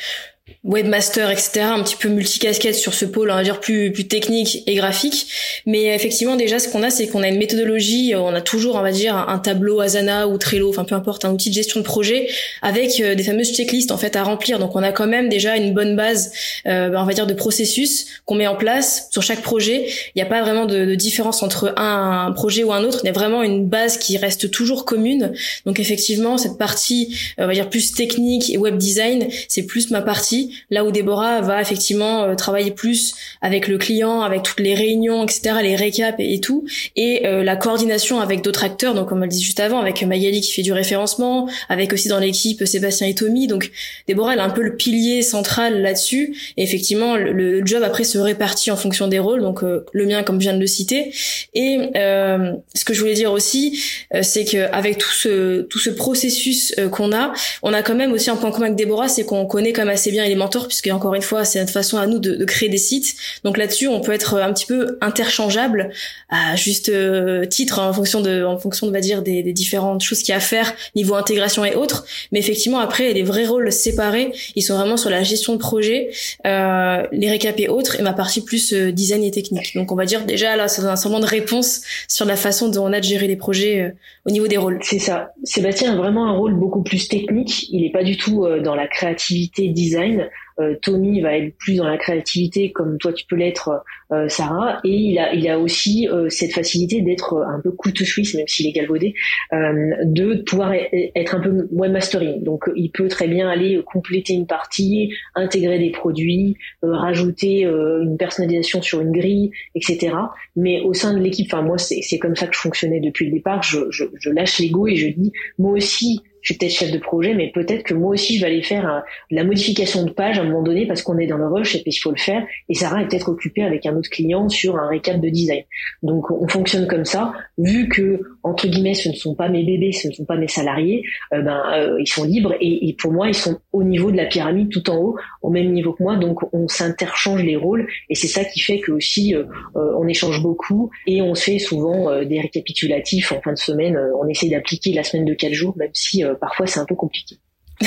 [0.63, 4.63] webmaster, etc., un petit peu multicasquette sur ce pôle, on va dire plus plus technique
[4.67, 5.27] et graphique.
[5.67, 8.15] Mais effectivement, déjà, ce qu'on a, c'est qu'on a une méthodologie.
[8.15, 11.25] Euh, on a toujours, on va dire, un tableau Asana ou Trello, enfin peu importe,
[11.25, 12.29] un outil de gestion de projet
[12.63, 14.59] avec euh, des fameuses checklists en fait à remplir.
[14.59, 16.33] Donc, on a quand même déjà une bonne base,
[16.67, 19.87] euh, on va dire, de processus qu'on met en place sur chaque projet.
[20.15, 23.01] Il n'y a pas vraiment de, de différence entre un, un, projet ou un autre.
[23.03, 25.33] Il y a vraiment une base qui reste toujours commune.
[25.65, 30.03] Donc, effectivement, cette partie, on va dire plus technique et web design, c'est plus ma
[30.03, 30.34] partie
[30.71, 35.25] Là où Déborah va effectivement euh, travailler plus avec le client, avec toutes les réunions,
[35.25, 36.65] etc., les récaps et, tout,
[36.97, 38.95] et euh, la coordination avec d'autres acteurs.
[38.95, 42.19] Donc comme elle dit juste avant, avec Magali qui fait du référencement, avec aussi dans
[42.19, 43.47] l'équipe Sébastien et Tommy.
[43.47, 43.71] Donc
[44.07, 46.37] Déborah elle a un peu le pilier central là-dessus.
[46.57, 49.41] Et effectivement le, job après se répartit en fonction des rôles.
[49.41, 51.13] Donc euh, le mien comme je viens de le citer.
[51.55, 53.81] Et ce que je voulais dire aussi,
[54.23, 58.37] c'est qu'avec tout ce tout ce processus qu'on a, on a quand même aussi un
[58.37, 61.23] point commun avec Déborah, c'est qu'on connaît quand même assez bien les puisque encore une
[61.23, 63.15] fois, c'est notre façon à nous de, créer des sites.
[63.45, 65.91] Donc là-dessus, on peut être un petit peu interchangeable
[66.29, 70.19] à juste euh, titre en fonction de, en fonction, on va dire, des, différentes choses
[70.19, 72.05] qu'il y a à faire niveau intégration et autres.
[72.33, 76.11] Mais effectivement, après, les vrais rôles séparés, ils sont vraiment sur la gestion de projet,
[76.47, 79.75] euh, les récaps et autres, et ma partie plus euh, design et technique.
[79.75, 82.85] Donc on va dire déjà là, c'est un certain de réponse sur la façon dont
[82.85, 83.95] on a de gérer les projets
[84.27, 84.79] au niveau des rôles.
[84.83, 85.33] C'est ça.
[85.45, 87.69] Sébastien a vraiment un rôle beaucoup plus technique.
[87.71, 90.14] Il n'est pas du tout dans la créativité design.
[90.61, 94.81] Euh, Tommy va être plus dans la créativité comme toi tu peux l'être euh, Sarah.
[94.85, 98.73] Et il a aussi euh, cette facilité d'être un peu couteau suisse même s'il est
[98.73, 99.15] galvaudé
[99.53, 104.35] de pouvoir e-, e-, être un peu webmastering donc il peut très bien aller compléter
[104.35, 110.15] une partie intégrer des produits rajouter une personnalisation sur une grille etc
[110.57, 113.33] mais au sein de l'équipe enfin moi c'est comme ça que je fonctionnais depuis le
[113.33, 113.63] départ.
[113.63, 117.51] Je lâche l'ego et je dis moi aussi je suis peut-être chef de projet, mais
[117.51, 120.63] peut-être que moi aussi je vais aller faire la modification de page à un moment
[120.63, 122.47] donné parce qu'on est dans le rush et puis il faut le faire.
[122.69, 125.63] Et Sarah est peut-être occupée avec un autre client sur un récap de design.
[126.03, 127.33] Donc on fonctionne comme ça.
[127.57, 130.49] Vu que entre guillemets ce ne sont pas mes bébés, ce ne sont pas mes
[130.49, 131.03] salariés,
[131.33, 134.27] euh, ben euh, ils sont libres et, pour moi ils sont au niveau de la
[134.27, 136.17] pyramide, tout en haut, au même niveau que moi.
[136.17, 140.43] Donc on s'interchange les rôles et c'est ça qui fait que aussi euh, on échange
[140.43, 143.99] beaucoup et on se fait souvent des récapitulatifs en fin de semaine.
[144.21, 146.95] on essaie d'appliquer la semaine de quatre jours, même si euh, parfois c'est un peu
[146.95, 147.39] compliqué.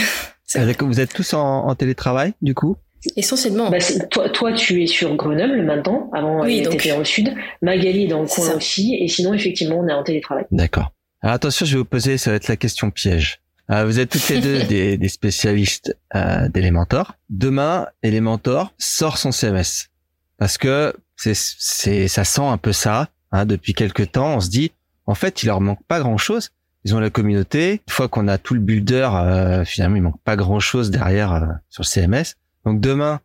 [0.80, 2.78] Vous êtes tous en, télétravail du coup?
[3.16, 3.70] Essentiellement.
[3.70, 3.78] Bah,
[4.10, 6.10] toi, toi, tu es sur Grenoble maintenant.
[6.14, 7.34] Avant, oui, tu étais au sud.
[7.62, 8.98] Magali est dans le coin aussi.
[9.00, 10.46] Et sinon, effectivement, on est en télétravail.
[10.52, 10.92] D'accord.
[11.22, 13.42] Alors attention, je vais vous poser, ça va être la question piège.
[13.70, 14.64] Euh, vous êtes toutes les deux
[14.98, 17.16] des, spécialistes euh, d'Elementor.
[17.30, 19.90] Demain, Elementor sort son CMS
[20.38, 23.10] parce que c'est, c'est, ça sent un peu ça.
[23.32, 24.72] Hein, depuis quelques temps, on se dit,
[25.06, 26.52] en fait, il leur manque pas grand chose
[26.88, 27.82] ils ont la communauté.
[27.86, 31.34] Une fois qu'on a tout le builder, euh, finalement, il manque pas grand chose derrière
[31.34, 32.36] euh, sur le CMS.
[32.66, 33.20] Donc demain,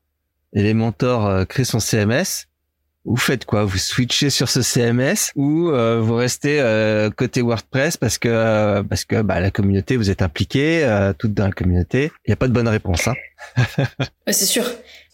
[0.53, 2.48] Elementor euh, crée son CMS.
[3.05, 3.64] Vous faites quoi?
[3.64, 6.59] Vous switchez sur ce CMS ou euh, vous restez
[7.16, 11.53] côté WordPress parce que parce que bah, la communauté, vous êtes impliqué, toute dans la
[11.53, 12.12] communauté.
[12.27, 13.09] Il n'y a pas de bonne réponse.
[13.09, 13.14] Hein
[14.29, 14.64] c'est sûr.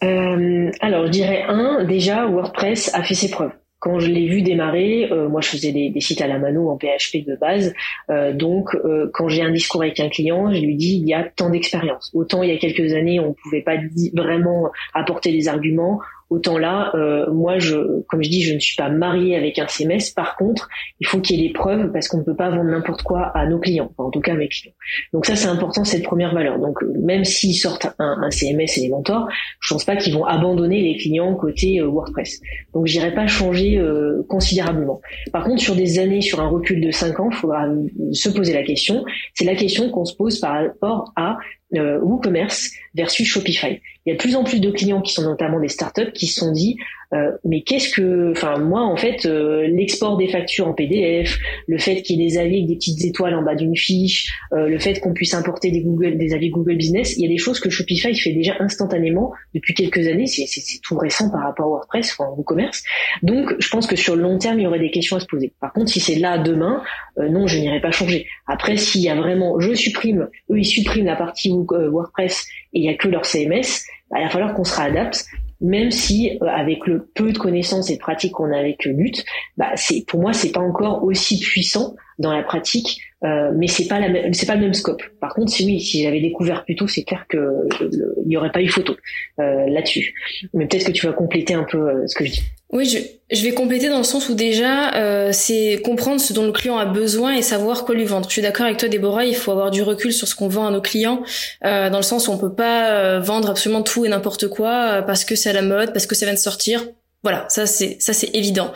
[0.01, 3.51] alors je dirais un, déjà WordPress a fait ses preuves.
[3.79, 6.77] Quand je l'ai vu démarrer, euh, moi je faisais des, sites à la mano en
[6.77, 7.73] PHP de base,
[8.09, 11.13] euh, donc euh, quand j'ai un discours avec un client, je lui dis il y
[11.13, 12.11] a tant d'expérience.
[12.13, 13.77] Autant il y a quelques années on pouvait pas
[14.13, 18.75] vraiment apporter des arguments, Autant là, euh, moi, je, comme je dis, je ne suis
[18.75, 20.11] pas mariée avec un CMS.
[20.15, 22.69] Par contre, il faut qu'il y ait des preuves parce qu'on ne peut pas vendre
[22.69, 24.73] n'importe quoi à nos clients, en tout cas mes clients.
[25.11, 26.59] Donc ça, c'est important, cette première valeur.
[26.59, 29.27] Donc même s'ils sortent un, CMS Elementor,
[29.59, 32.41] je pense pas qu'ils vont abandonner les clients côté euh, WordPress.
[32.73, 35.01] Donc j'irai pas changer euh, considérablement.
[35.33, 37.65] Par contre, sur des années, sur un recul de 5 ans, il faudra
[38.11, 39.03] se poser la question.
[39.33, 41.37] C'est la question qu'on se pose par rapport à
[41.71, 43.79] WooCommerce versus Shopify.
[44.09, 46.25] Il y a de plus en plus de clients qui sont notamment des startups qui
[46.25, 46.77] se sont dit
[47.11, 51.79] euh, mais qu'est-ce que, enfin moi en fait, euh, l'export des factures en PDF, le
[51.79, 54.67] fait qu'il y ait des avis avec des petites étoiles en bas d'une fiche, euh,
[54.67, 57.37] le fait qu'on puisse importer des Google, des avis Google Business, il y a des
[57.37, 60.27] choses que Shopify fait déjà instantanément depuis quelques années.
[60.27, 60.47] C'est,
[60.83, 62.83] tout récent par rapport à WordPress, enfin WooCommerce.
[63.23, 65.25] Donc je pense que sur le long terme, il y aurait des questions à se
[65.25, 65.51] poser.
[65.59, 66.83] Par contre, si c'est là demain,
[67.17, 68.27] non, je n'irai pas changer.
[68.47, 72.85] Après, s'il y a vraiment, je supprime, eux ils suppriment la partie WordPress et il
[72.85, 75.25] y a que leur CMS, bah, il va falloir qu'on se réadapte
[75.61, 79.25] même si euh, avec le peu de connaissances et de pratiques qu'on a avec Lutte,
[79.57, 83.87] bah c'est pour moi c'est pas encore aussi puissant dans la pratique, euh, mais c'est
[83.87, 85.01] pas la c'est pas le même scope.
[85.19, 87.37] Par contre, si oui, si j'avais découvert plus tôt, c'est clair que
[87.81, 88.95] il n'y aurait pas eu photo
[89.39, 90.13] euh, là-dessus.
[90.53, 92.43] Mais peut-être que tu vas compléter un peu ce que je dis.
[92.71, 92.99] Oui, je,
[93.35, 96.77] je, vais compléter dans le sens où déjà, euh, c'est comprendre ce dont le client
[96.77, 98.27] a besoin et savoir quoi lui vendre.
[98.27, 100.67] Je suis d'accord avec toi, Déborah, il faut avoir du recul sur ce qu'on vend
[100.67, 101.23] à nos clients,
[101.65, 104.69] euh, dans le sens où on peut pas euh, vendre absolument tout et n'importe quoi
[104.69, 106.85] euh, parce que c'est à la mode, parce que ça vient de sortir.
[107.21, 108.71] Voilà, ça c'est ça c'est évident.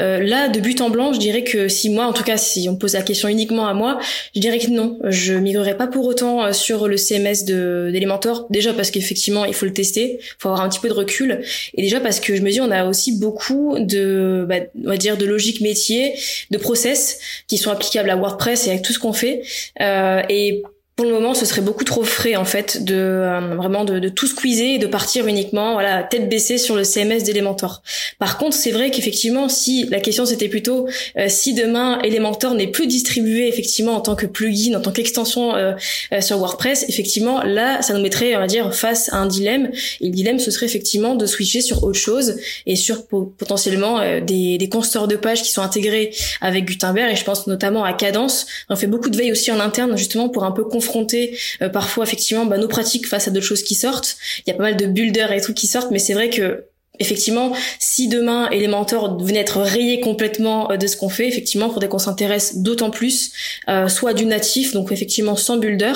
[0.00, 2.68] Euh, là, de but en blanc, je dirais que si moi, en tout cas, si
[2.68, 4.00] on pose la question uniquement à moi,
[4.34, 8.48] je dirais que non, je migrerai pas pour autant euh, sur le CMS de d'Elementor.
[8.50, 11.82] Déjà parce qu'effectivement, il faut le tester, faut avoir un petit peu de recul, et
[11.82, 15.16] déjà parce que je me dis, on a aussi beaucoup de, bah, on va dire,
[15.16, 16.14] de logique métier,
[16.50, 19.42] de process qui sont applicables à WordPress et avec tout ce qu'on fait.
[19.80, 20.64] Euh, et
[20.96, 24.08] pour le moment, ce serait beaucoup trop frais en fait de euh, vraiment de, de,
[24.08, 27.82] tout squeezer et de partir uniquement voilà tête baissée sur le CMS d'Elementor.
[28.20, 30.86] Par contre, c'est vrai qu'effectivement, si la question c'était plutôt
[31.18, 35.56] euh, si demain Elementor n'est plus distribué effectivement en tant que plugin, en tant qu'extension
[35.56, 35.72] euh,
[36.20, 39.72] sur WordPress, effectivement là, ça nous mettrait on va dire face à un dilemme.
[40.00, 44.58] Et le dilemme, ce serait effectivement de switcher sur autre chose et sur potentiellement des,
[44.58, 47.12] des consteurs de pages qui sont intégrés avec Gutenberg.
[47.12, 48.46] Et je pense notamment à Cadence.
[48.68, 52.04] On fait beaucoup de veille aussi en interne justement pour un peu confronter euh, parfois
[52.04, 54.16] effectivement bah, nos pratiques face à d'autres choses qui sortent.
[54.46, 56.64] Il y a pas mal de builders et tout qui sortent, mais c'est vrai que
[57.00, 61.72] effectivement, si demain Elementor venait être rayé complètement euh, de ce qu'on fait, effectivement, il
[61.72, 63.32] faudrait qu'on s'intéresse d'autant plus,
[63.68, 65.92] euh, soit du natif, donc effectivement sans builder,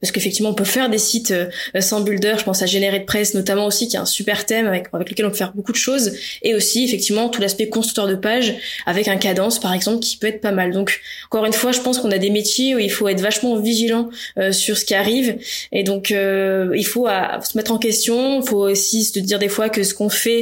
[0.00, 2.34] parce qu'effectivement on peut faire des sites euh, sans builder.
[2.38, 5.10] Je pense à Générer de presse notamment aussi, qui est un super thème avec, avec
[5.10, 6.12] lequel on peut faire beaucoup de choses,
[6.42, 8.54] et aussi effectivement tout l'aspect constructeur de page
[8.86, 10.72] avec un cadence par exemple qui peut être pas mal.
[10.72, 13.56] Donc encore une fois, je pense qu'on a des métiers où il faut être vachement
[13.56, 14.10] vigilant
[14.50, 15.38] sur ce qui arrive,
[15.70, 18.40] et donc il faut se mettre en question.
[18.40, 20.41] Il faut aussi se dire des fois que ce qu'on fait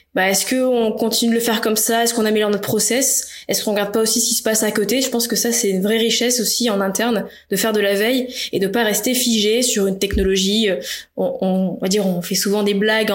[0.13, 2.03] bah, est-ce qu'on continue de le faire comme ça?
[2.03, 3.29] Est-ce qu'on améliore notre process?
[3.47, 5.01] Est-ce qu'on regarde pas aussi ce qui se passe à côté?
[5.01, 7.93] Je pense que ça, c'est une vraie richesse aussi en interne de faire de la
[7.93, 10.69] veille et de pas rester figé sur une technologie.
[10.69, 10.75] Euh,
[11.15, 13.11] on, va dire, on fait souvent des blagues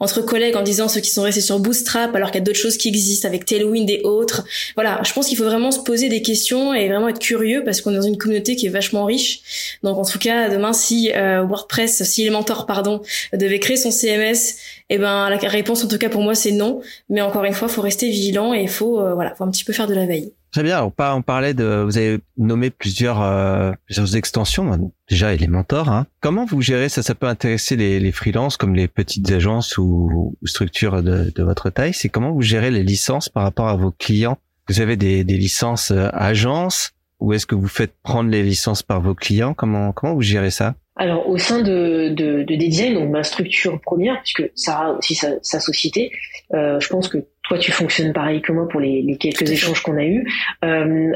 [0.00, 2.58] entre collègues en disant ceux qui sont restés sur Bootstrap alors qu'il y a d'autres
[2.58, 4.44] choses qui existent avec Tailwind et autres.
[4.74, 7.80] Voilà, je pense qu'il faut vraiment se poser des questions et vraiment être curieux parce
[7.80, 9.78] qu'on est dans une communauté qui est vachement riche.
[9.82, 13.00] Donc en tout cas, demain, si euh, WordPress, si Elementor, pardon,
[13.32, 14.56] devait créer son CMS
[14.90, 16.80] eh ben la réponse en tout cas pour moi c'est non.
[17.08, 19.72] Mais encore une fois, faut rester vigilant et faut euh, voilà, faut un petit peu
[19.72, 20.32] faire de la veille.
[20.54, 20.84] Très bien.
[20.84, 23.72] On, parlait de, vous avez nommé plusieurs, euh,
[24.14, 24.72] extensions.
[24.72, 24.78] Hein.
[25.10, 25.88] Déjà, et les mentors.
[25.88, 26.06] Hein.
[26.20, 27.02] Comment vous gérez ça?
[27.02, 31.70] Ça peut intéresser les, les freelances comme les petites agences ou, structures de, de, votre
[31.70, 31.92] taille?
[31.92, 34.38] C'est comment vous gérez les licences par rapport à vos clients?
[34.68, 38.84] Vous avez des, des licences euh, agences ou est-ce que vous faites prendre les licences
[38.84, 39.54] par vos clients?
[39.54, 40.76] Comment comment vous gérez ça?
[40.96, 45.14] Alors au sein de, de, de Design, donc ma structure première, puisque Sarah a aussi
[45.14, 46.12] sa, sa société,
[46.52, 49.82] euh, je pense que toi tu fonctionnes pareil que moi pour les, les quelques échanges
[49.82, 50.26] qu'on a eus.
[50.64, 51.12] Euh,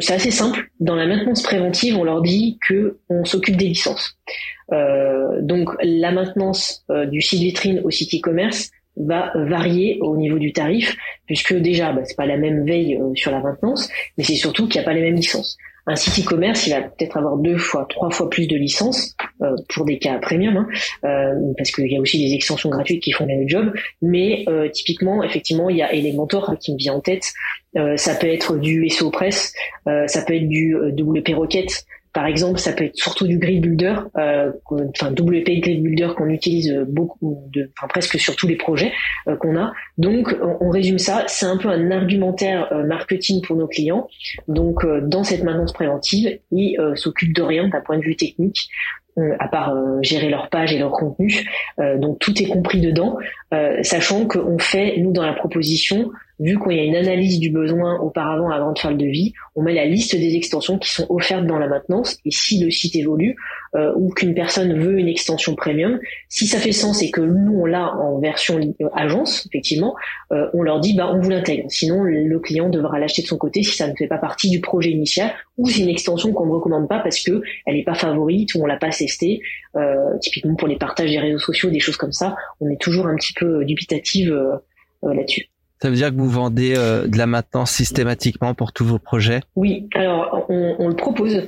[0.00, 0.70] c'est assez simple.
[0.80, 4.18] Dans la maintenance préventive, on leur dit que on s'occupe des licences.
[4.72, 10.52] Euh, donc la maintenance du site vitrine au site e-commerce va varier au niveau du
[10.52, 14.66] tarif, puisque déjà bah, c'est pas la même veille sur la maintenance, mais c'est surtout
[14.66, 15.56] qu'il n'y a pas les mêmes licences.
[15.88, 19.56] Un site e-commerce, il va peut-être avoir deux fois, trois fois plus de licences euh,
[19.74, 20.68] pour des cas premium, hein,
[21.04, 23.72] euh, parce qu'il y a aussi des extensions gratuites qui font le job.
[24.02, 27.32] Mais euh, typiquement, effectivement, il y a Elementor qui me vient en tête.
[27.96, 29.54] ça peut être du SEO Press,
[29.86, 31.84] ça peut être du WP Rocket,
[32.18, 36.84] par exemple, ça peut être surtout du grid builder, euh, WP grid builder qu'on utilise
[36.88, 38.90] beaucoup, de, enfin presque sur tous les projets
[39.28, 39.72] euh, qu'on a.
[39.98, 44.08] Donc, on, résume ça, c'est un peu un argumentaire euh, marketing pour nos clients.
[44.48, 48.68] Donc, dans cette maintenance préventive, ils s'occupent de rien d'un point de vue technique
[49.38, 51.32] à part gérer leur page et leur contenu.
[51.98, 53.16] donc tout est compris dedans,
[53.82, 57.98] sachant qu'on fait, nous, dans la proposition, vu qu'il y a une analyse du besoin
[57.98, 61.46] auparavant avant de faire le devis, on met la liste des extensions qui sont offertes
[61.46, 63.36] dans la maintenance et si le site évolue
[63.74, 65.98] euh, ou qu'une personne veut une extension premium,
[66.28, 68.60] si ça fait sens et que nous on l'a en version
[68.94, 69.94] agence, effectivement,
[70.32, 71.64] euh, on leur dit bah on vous l'intègre.
[71.68, 74.60] Sinon le client devra l'acheter de son côté si ça ne fait pas partie du
[74.60, 77.94] projet initial ou c'est une extension qu'on ne recommande pas parce que elle n'est pas
[77.94, 79.40] favorite ou on l'a pas testée.
[79.76, 83.06] Euh, typiquement pour les partages des réseaux sociaux, des choses comme ça, on est toujours
[83.06, 84.34] un petit peu dubitative
[85.02, 85.48] là-dessus.
[85.80, 89.40] Ça veut dire que vous vendez euh, de la maintenance systématiquement pour tous vos projets?
[89.54, 91.42] Oui, alors on, on, le propose.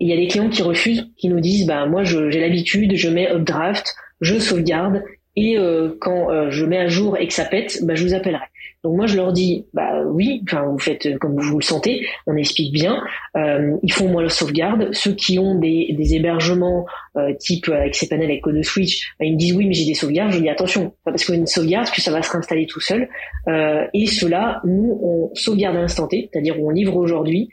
[0.00, 3.08] Il y a des clients qui refusent, qui nous disent bah moi j'ai l'habitude, je
[3.08, 5.02] mets updraft, je sauvegarde
[5.36, 8.14] et euh, quand euh, je mets à jour et que ça pète, bah, je vous
[8.14, 8.44] appellerai.
[8.84, 12.36] Donc moi je leur dis bah oui, enfin vous faites comme vous le sentez, on
[12.36, 13.02] explique bien.
[13.34, 14.90] Euh, ils font moins la sauvegarde.
[14.92, 16.84] Ceux qui ont des, des hébergements
[17.16, 19.86] euh, type avec ces panels avec code switch, bah, ils me disent oui mais j'ai
[19.86, 20.32] des sauvegardes.
[20.32, 23.08] Je dis attention, pas parce une sauvegarde que ça va se réinstaller tout seul.
[23.48, 27.48] Euh, et cela, nous on sauvegarde à l'instant T, c'est-à-dire on livre aujourd'hui.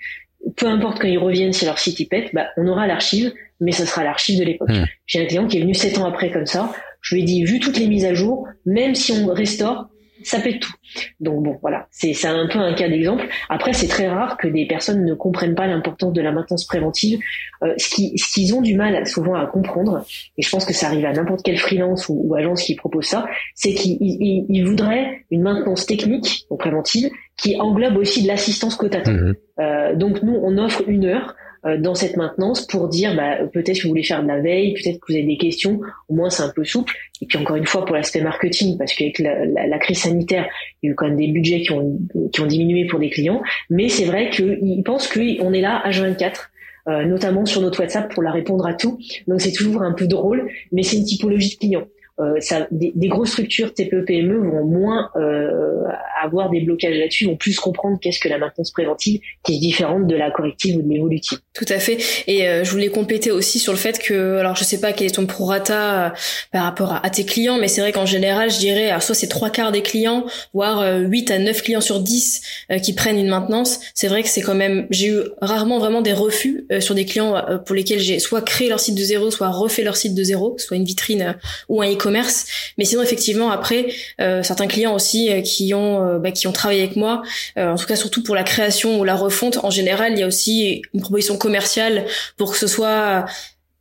[0.58, 3.72] Peu importe quand ils reviennent si leur site y pète, bah, on aura l'archive, mais
[3.72, 4.70] ça sera l'archive de l'époque.
[4.70, 4.86] Mmh.
[5.06, 6.74] J'ai un client qui est venu sept ans après comme ça.
[7.02, 9.90] Je lui ai dit, vu toutes les mises à jour, même si on restaure,
[10.24, 10.74] ça être tout.
[11.20, 13.28] Donc bon, voilà, c'est un peu un cas d'exemple.
[13.50, 17.20] Après, c'est très rare que des personnes ne comprennent pas l'importance de la maintenance préventive.
[17.64, 20.06] Euh, ce qu'ils ont du mal souvent à comprendre,
[20.38, 23.26] et je pense que ça arrive à n'importe quel freelance ou, agence qui propose ça,
[23.56, 29.16] c'est qu'ils ils, voudraient une maintenance technique, donc préventive, qui englobe aussi de l'assistance quotatoire.
[29.16, 29.34] Mmh.
[29.60, 33.84] Euh, donc nous, on offre une heure dans cette maintenance pour dire bah, peut-être que
[33.84, 36.44] vous voulez faire de la veille, peut-être que vous avez des questions, au moins c'est
[36.44, 36.94] un peu souple.
[37.22, 40.48] Et puis encore une fois pour l'aspect marketing, parce qu'avec la, la, crise sanitaire,
[40.82, 42.00] il y a eu quand même des budgets qui ont,
[42.32, 45.92] qui ont diminué pour des clients, mais c'est vrai qu'ils pensent qu'on est là à
[45.92, 46.52] 24
[46.88, 48.98] euh, notamment sur notre WhatsApp pour la répondre à tout.
[49.28, 51.88] Donc c'est toujours un peu drôle, mais c'est une typologie de client.
[52.20, 55.84] Euh, ça, des, des, grosses structures TPE-PME e vont moins euh,
[56.22, 60.08] avoir des blocages là-dessus, vont plus comprendre qu'est-ce que la maintenance préventive, qui est différente
[60.08, 61.40] de la corrective ou de l'évolutive.
[61.54, 61.98] Tout à fait.
[62.28, 65.08] Et euh, je voulais compléter aussi sur le fait que, alors je sais pas quel
[65.08, 66.14] est ton prorata
[66.52, 69.28] par rapport à, tes clients, mais c'est vrai qu'en général, je dirais, alors soit c'est
[69.28, 72.42] trois quarts des clients, voire 8 à 9 clients sur 10
[72.84, 73.80] qui prennent une maintenance.
[73.94, 77.42] C'est vrai que c'est quand même, j'ai eu rarement vraiment des refus sur des clients
[77.66, 80.56] pour lesquels j'ai soit créé leur site de zéro, soit refait leur site de zéro,
[80.58, 81.36] soit une vitrine
[81.68, 82.48] ou un commerce.
[82.78, 86.52] Mais sinon, effectivement, après, euh, certains clients aussi euh, qui ont euh, bah, qui ont
[86.52, 87.22] travaillé avec moi,
[87.58, 90.28] en tout cas surtout pour la création ou la refonte, en général, il y a
[90.28, 92.06] aussi une proposition commerciale
[92.38, 93.26] pour que ce soit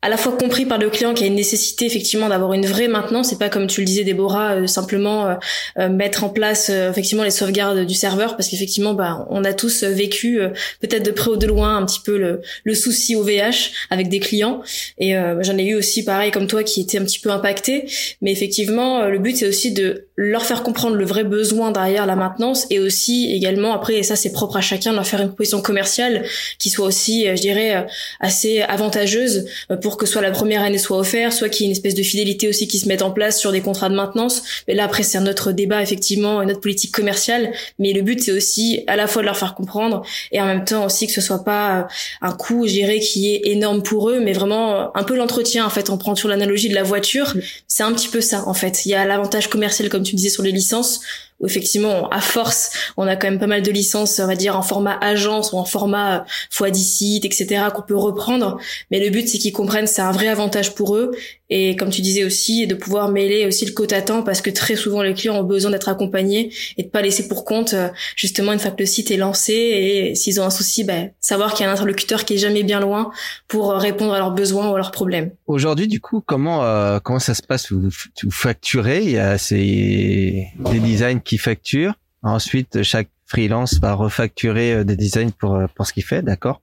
[0.02, 2.64] à la fois compris par le client qu'il y a une nécessité effectivement d'avoir une
[2.64, 3.28] vraie maintenance.
[3.28, 5.34] C'est pas comme tu le disais Déborah euh, simplement euh,
[5.78, 9.84] euh, mettre en place effectivement les sauvegardes du serveur parce qu'effectivement bah on a tous
[9.84, 10.40] vécu
[10.80, 14.20] peut-être de près ou de loin un petit peu le, le souci OVH avec des
[14.20, 14.62] clients.
[14.98, 18.32] Et j'en ai eu aussi pareil comme toi qui était un petit peu impacté mais
[18.32, 22.66] effectivement le but c'est aussi de leur faire comprendre le vrai besoin derrière la maintenance
[22.70, 26.24] et aussi également après et ça c'est propre à chacun leur faire une proposition commerciale
[26.58, 27.86] qui soit aussi je dirais
[28.20, 29.46] assez avantageuse
[29.82, 31.96] pour pour que soit la première année soit offerte, soit qu'il y ait une espèce
[31.96, 34.44] de fidélité aussi qui se mette en place sur des contrats de maintenance.
[34.68, 37.50] Mais là après c'est un autre débat effectivement, une autre politique commerciale.
[37.80, 40.64] Mais le but c'est aussi à la fois de leur faire comprendre et en même
[40.64, 41.82] temps aussi que ce soit pas euh,
[42.22, 45.70] un coût géré qui est énorme pour eux, mais vraiment euh, un peu l'entretien en
[45.70, 45.90] fait.
[45.90, 47.34] On prend sur l'analogie de la voiture,
[47.66, 48.86] c'est un petit peu ça en fait.
[48.86, 51.00] Il y a l'avantage commercial comme tu disais sur les licences
[51.44, 54.62] effectivement, à force, on a quand même pas mal de licences, on va dire, en
[54.62, 58.58] format agence ou en format fois site, etc., qu'on peut reprendre.
[58.90, 61.12] Mais le but, c'est qu'ils comprennent c'est un vrai avantage pour eux.
[61.52, 64.76] Et comme tu disais aussi, de pouvoir mêler aussi le quota temps parce que très
[64.76, 68.52] souvent, les clients ont besoin d'être accompagnés et de pas laisser pour compte, euh, justement,
[68.52, 71.66] une fois que le site est lancé et s'ils ont un souci, ben, savoir qu'il
[71.66, 73.10] y a un interlocuteur qui est jamais bien loin
[73.48, 75.32] pour répondre à leurs besoins ou à leurs problèmes.
[75.48, 77.72] Aujourd'hui, du coup, comment, euh, comment ça se passe?
[77.72, 77.90] Vous,
[78.30, 79.02] facturez?
[79.02, 81.94] Il y a ces, des designs facture.
[82.22, 86.60] Ensuite, chaque freelance va refacturer euh, des designs pour euh, pour ce qu'il fait, d'accord?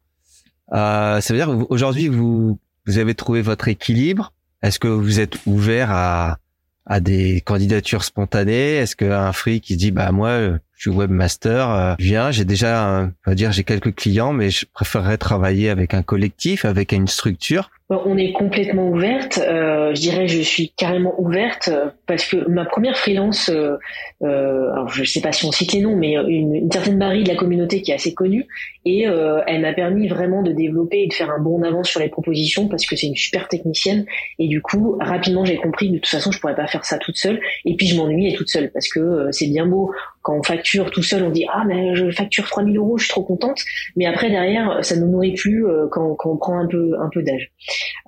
[0.74, 4.34] Euh, Ça veut dire aujourd'hui vous vous avez trouvé votre équilibre.
[4.62, 6.38] Est-ce que vous êtes ouvert à
[6.86, 8.76] à des candidatures spontanées?
[8.76, 10.40] Est-ce qu'un free qui dit bah moi
[10.74, 14.66] je suis webmaster, je viens, j'ai déjà, on va dire j'ai quelques clients, mais je
[14.72, 17.72] préférerais travailler avec un collectif, avec une structure.
[17.90, 19.38] On est complètement ouverte.
[19.38, 23.78] Euh, je dirais, je suis carrément ouverte euh, parce que ma première freelance, euh,
[24.24, 26.98] euh, alors je ne sais pas si on cite les noms, mais une, une, certaine
[26.98, 28.46] Marie de la communauté qui est assez connue
[28.86, 32.00] et euh, elle m'a permis vraiment de développer et de faire un bon avance sur
[32.00, 34.06] les propositions parce que c'est une super technicienne
[34.40, 36.98] et du coup rapidement j'ai compris que de toute façon je pourrais pas faire ça
[36.98, 40.44] toute seule et puis je m'ennuyais toute seule parce que c'est bien beau quand on
[40.44, 43.60] facture tout seul on dit ah mais je facture 3000 euros je suis trop contente
[43.98, 47.22] mais après derrière ça nous nourrit plus quand, quand on prend un peu un peu
[47.24, 47.52] d'âge.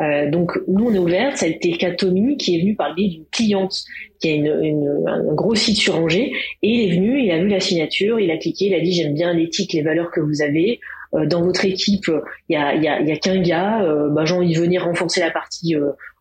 [0.01, 3.25] Euh, donc nous on est ouverte, ça a été Tommy qui est venu parler d'une
[3.31, 3.83] cliente
[4.19, 6.31] qui a une, un gros site sur Angers.
[6.61, 8.91] Et il est venu, il a vu la signature, il a cliqué, il a dit
[8.91, 10.79] j'aime bien l'éthique, les valeurs que vous avez.
[11.15, 12.11] Euh, dans votre équipe,
[12.49, 14.83] il y a, y a, y a qu'un gars, euh, bah, j'ai envie de venir
[14.83, 15.75] renforcer la partie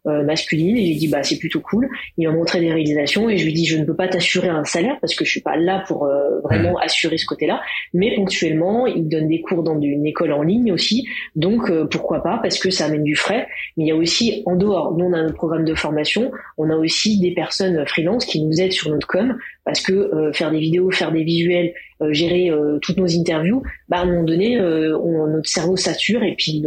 [0.07, 0.77] euh, masculine.
[0.77, 1.89] Et j'ai dit bah c'est plutôt cool.
[2.17, 4.65] Il m'a montré des réalisations et je lui dis je ne peux pas t'assurer un
[4.65, 7.61] salaire parce que je suis pas là pour euh, vraiment assurer ce côté-là,
[7.93, 12.23] mais ponctuellement il donne des cours dans une école en ligne aussi, donc euh, pourquoi
[12.23, 12.39] pas?
[12.43, 13.47] Parce que ça amène du frais.
[13.77, 16.71] Mais il y a aussi en dehors, nous on a un programme de formation, on
[16.71, 19.37] a aussi des personnes freelance qui nous aident sur notre com
[19.69, 21.75] parce que faire des vidéos, faire des visuels,
[22.11, 22.51] gérer
[22.81, 26.63] toutes nos interviews, bah à un moment donné on, notre cerveau sature et puis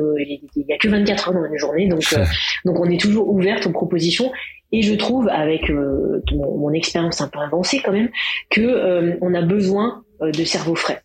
[0.55, 2.03] il y a que 24 heures dans une journée, donc
[2.65, 4.31] donc on est toujours ouverte aux propositions.
[4.71, 8.09] Et je trouve, avec euh, mon, expérience un peu avancée quand même,
[8.49, 11.01] que euh, on a besoin euh, de cerveau frais.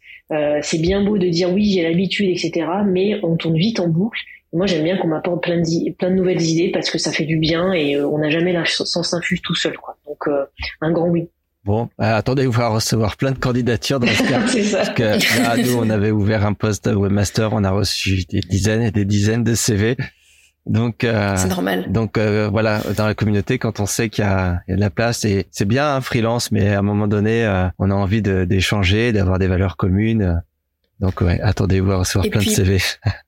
[0.63, 2.67] c'est bien beau de dire oui, j'ai l'habitude, etc.
[2.87, 4.21] Mais on tourne vite en boucle.
[4.53, 7.25] moi, j'aime bien qu'on m'apporte plein de, plein de nouvelles idées parce que ça fait
[7.25, 9.77] du bien et on n'a jamais la sens infuse tout seul.
[9.77, 9.97] Quoi.
[10.07, 10.29] Donc,
[10.81, 11.29] un grand oui.
[11.67, 14.47] Bon, attendez, vous allez recevoir plein de candidatures dans ce cas.
[14.63, 14.79] ça.
[14.79, 18.83] Parce que là, nous, on avait ouvert un poste webmaster, on a reçu des dizaines
[18.83, 19.97] et des dizaines de CV.
[20.67, 21.91] Donc, euh, c'est normal.
[21.91, 25.25] Donc euh, voilà, dans la communauté, quand on sait qu'il y, a, de la place,
[25.25, 29.13] et c'est bien un freelance, mais à un moment donné, euh, on a envie d'échanger,
[29.13, 30.43] d'avoir des valeurs communes.
[31.01, 32.79] Donc ouais, attendez-vous à recevoir plein de CV.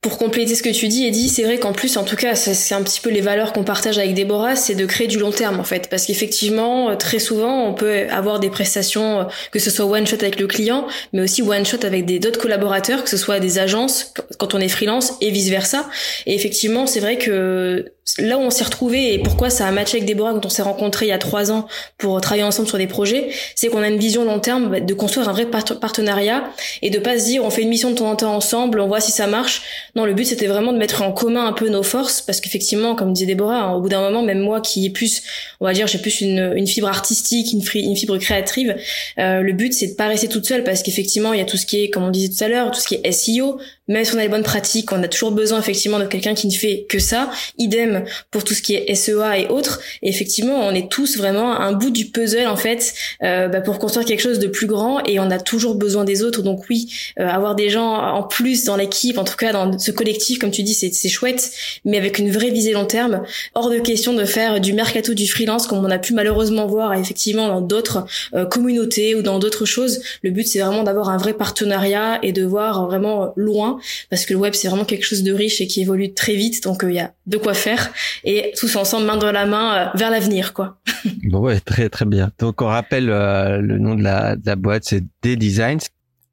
[0.01, 2.75] pour compléter ce que tu dis, Eddie, c'est vrai qu'en plus, en tout cas, c'est
[2.75, 5.61] un petit peu les valeurs qu'on partage avec Déborah, c'est de créer du long terme
[5.61, 10.07] en fait, parce qu'effectivement, très souvent, on peut avoir des prestations, que ce soit one
[10.07, 13.59] shot avec le client, mais aussi one shot avec d'autres collaborateurs, que ce soit des
[13.59, 15.89] agences quand on est freelance et vice versa.
[16.25, 19.99] Et effectivement, c'est vrai que là où on s'est retrouvé et pourquoi ça a matché
[19.99, 21.67] avec Déborah quand on s'est rencontrés il y a trois ans
[21.99, 25.29] pour travailler ensemble sur des projets, c'est qu'on a une vision long terme de construire
[25.29, 26.45] un vrai partenariat
[26.83, 28.89] et de pas se dire on fait une mission de temps en temps ensemble, on
[28.89, 29.63] voit si ça marche.
[29.95, 32.95] Non, le but c'était vraiment de mettre en commun un peu nos forces parce qu'effectivement,
[32.95, 35.23] comme disait Déborah, hein, au bout d'un moment, même moi qui est plus,
[35.61, 38.77] on va dire, j'ai plus une, fibre artistique, une, une fibre créative,
[39.19, 41.57] euh, le but c'est de pas rester toute seule parce qu'effectivement il y a tout
[41.57, 43.59] ce qui est, comme on disait tout à l'heure, tout ce qui est SEO,
[43.89, 46.47] même si on a les bonnes pratiques, on a toujours besoin effectivement de quelqu'un qui
[46.47, 47.31] ne fait que ça.
[47.57, 49.81] Idem pour tout ce qui est SEA et autres.
[50.03, 53.79] Et effectivement, on est tous vraiment un bout du puzzle en fait euh, bah, pour
[53.79, 55.03] construire quelque chose de plus grand.
[55.07, 56.43] Et on a toujours besoin des autres.
[56.43, 59.91] Donc oui, euh, avoir des gens en plus dans l'équipe, en tout cas dans ce
[59.91, 61.51] collectif, comme tu dis, c'est chouette,
[61.85, 63.23] mais avec une vraie visée long terme.
[63.55, 66.95] Hors de question de faire du mercato du freelance comme on a pu malheureusement voir
[66.95, 70.01] effectivement dans d'autres euh, communautés ou dans d'autres choses.
[70.23, 73.78] Le but c'est vraiment d'avoir un vrai partenariat et de voir vraiment loin
[74.11, 76.63] parce que le web c'est vraiment quelque chose de riche et qui évolue très vite,
[76.63, 77.93] donc il euh, y a de quoi faire
[78.25, 80.79] et tous ensemble main dans la main euh, vers l'avenir quoi.
[81.25, 82.31] bon ouais, très très bien.
[82.39, 85.87] Donc on rappelle euh, le nom de la, de la boîte, c'est D-Designs.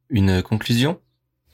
[0.09, 0.99] Une conclusion?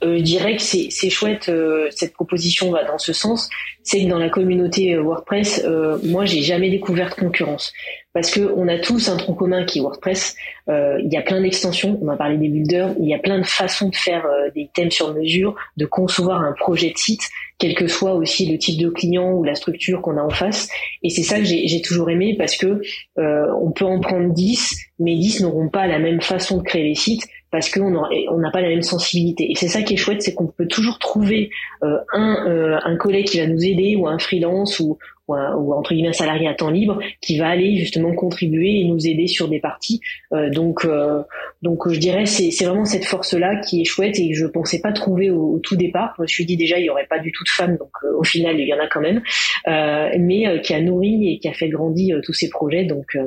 [0.03, 3.49] Euh, je dirais que c'est, c'est chouette, euh, cette proposition va dans ce sens,
[3.83, 7.73] c'est que dans la communauté euh, WordPress, euh, moi j'ai jamais découvert de concurrence.
[8.13, 10.35] Parce que on a tous un tronc commun qui est WordPress,
[10.67, 13.45] il y a plein d'extensions, on a parlé des builders, il y a plein de
[13.45, 17.21] façons de faire des thèmes sur mesure, de concevoir un projet de site,
[17.57, 20.67] quel que soit aussi le type de client ou la structure qu'on a en face.
[21.03, 22.81] Et c'est ça que j'ai, toujours aimé parce que
[23.15, 26.95] on peut en prendre 10, mais 10 n'auront pas la même façon de créer les
[26.95, 29.51] sites parce qu'on on n'a pas la même sensibilité.
[29.51, 31.49] Et c'est ça qui est chouette, c'est qu'on peut toujours trouver
[31.83, 34.97] euh, un, euh, un collègue qui va nous aider ou un freelance ou,
[35.27, 39.07] ou, entre guillemets un salarié à temps libre qui va aller justement contribuer et nous
[39.07, 40.01] aider sur des parties.
[40.33, 41.23] Euh, donc, euh,
[41.61, 44.81] donc je dirais c'est, c'est vraiment cette force-là qui est chouette et que je pensais
[44.81, 46.13] pas trouver au, tout départ.
[46.17, 48.17] Je me suis dit déjà il y aurait pas du tout de femmes, donc euh,
[48.17, 49.21] au final il y en a quand même,
[49.65, 52.85] mais qui a nourri et qui a fait grandir tous ces projets.
[52.85, 53.17] Donc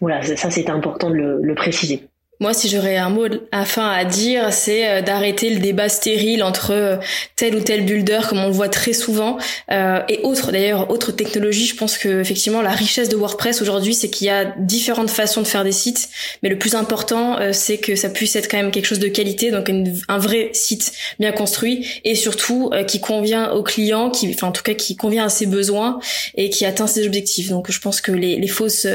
[0.00, 2.02] voilà, ça, c'était important de le préciser.
[2.40, 6.44] Moi, si j'aurais un mot à fin à dire, c'est euh, d'arrêter le débat stérile
[6.44, 6.96] entre euh,
[7.34, 9.38] tel ou tel builder, comme on le voit très souvent,
[9.72, 10.52] euh, et autres.
[10.52, 11.66] D'ailleurs, autres technologies.
[11.66, 15.42] Je pense que effectivement, la richesse de WordPress aujourd'hui, c'est qu'il y a différentes façons
[15.42, 16.10] de faire des sites,
[16.44, 19.50] mais le plus important, c'est que ça puisse être quand même quelque chose de qualité,
[19.50, 19.70] donc
[20.08, 24.62] un vrai site bien construit, et surtout qui convient aux clients, qui, enfin en tout
[24.62, 25.98] cas, qui convient à ses besoins
[26.36, 27.48] et qui atteint ses objectifs.
[27.50, 28.86] Donc, je pense que les, les fausses,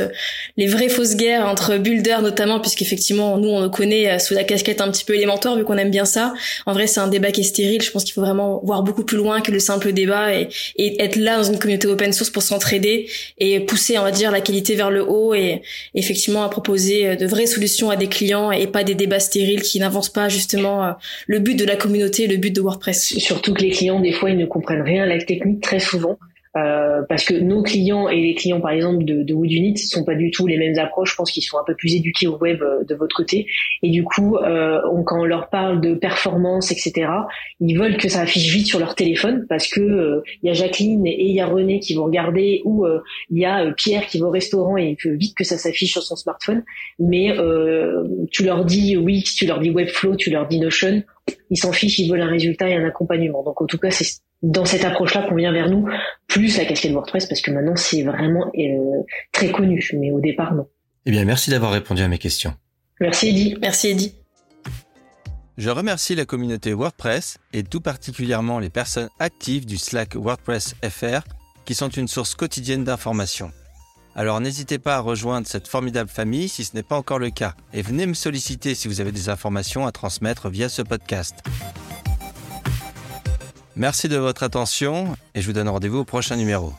[0.58, 4.82] les vraies fausses guerres entre builders, notamment, puisqu'effectivement nous, on le connaît sous la casquette
[4.82, 6.34] un petit peu élémentaire, vu qu'on aime bien ça.
[6.66, 7.82] En vrai, c'est un débat qui est stérile.
[7.82, 11.02] Je pense qu'il faut vraiment voir beaucoup plus loin que le simple débat et, et
[11.02, 14.42] être là dans une communauté open source pour s'entraider et pousser, on va dire, la
[14.42, 15.62] qualité vers le haut et
[15.94, 19.80] effectivement à proposer de vraies solutions à des clients et pas des débats stériles qui
[19.80, 20.96] n'avancent pas justement
[21.28, 23.18] le but de la communauté, le but de WordPress.
[23.18, 26.18] Surtout que les clients, des fois, ils ne comprennent rien à la technique très souvent.
[26.56, 30.14] Euh, parce que nos clients et les clients par exemple de, de Woodunit sont pas
[30.14, 31.12] du tout les mêmes approches.
[31.12, 33.48] Je pense qu'ils sont un peu plus éduqués au web euh, de votre côté.
[33.82, 37.10] Et du coup, euh, quand on leur parle de performance, etc.,
[37.60, 41.08] ils veulent que ça affiche vite sur leur téléphone parce que il y a Jacqueline
[41.08, 42.86] et il y a René qui vont regarder ou
[43.30, 45.92] il y a Pierre qui va au restaurant et il veut vite que ça s'affiche
[45.92, 46.64] sur son smartphone.
[47.00, 47.36] Mais
[48.32, 51.04] tu leur dis Wix, tu leur dis Webflow, tu leur dis Notion,
[51.50, 53.44] ils s'en fichent, ils veulent un résultat et un accompagnement.
[53.44, 54.06] Donc en tout cas, c'est
[54.44, 55.88] dans cette approche-là qu'on vient vers nous,
[56.28, 60.54] plus la casquette WordPress, parce que maintenant c'est vraiment euh, très connu, mais au départ
[60.54, 60.68] non.
[61.06, 62.54] Eh bien, merci d'avoir répondu à mes questions.
[63.02, 63.58] Merci Eddy.
[63.62, 64.16] Merci Eddy.
[65.58, 71.22] Je remercie la communauté WordPress et tout particulièrement les personnes actives du Slack WordPress FR
[71.66, 73.52] qui sont une source quotidienne d'informations.
[74.16, 77.56] Alors n'hésitez pas à rejoindre cette formidable famille si ce n'est pas encore le cas
[77.74, 81.36] et venez me solliciter si vous avez des informations à transmettre via ce podcast.
[83.76, 86.74] Merci de votre attention et je vous donne rendez-vous au prochain numéro.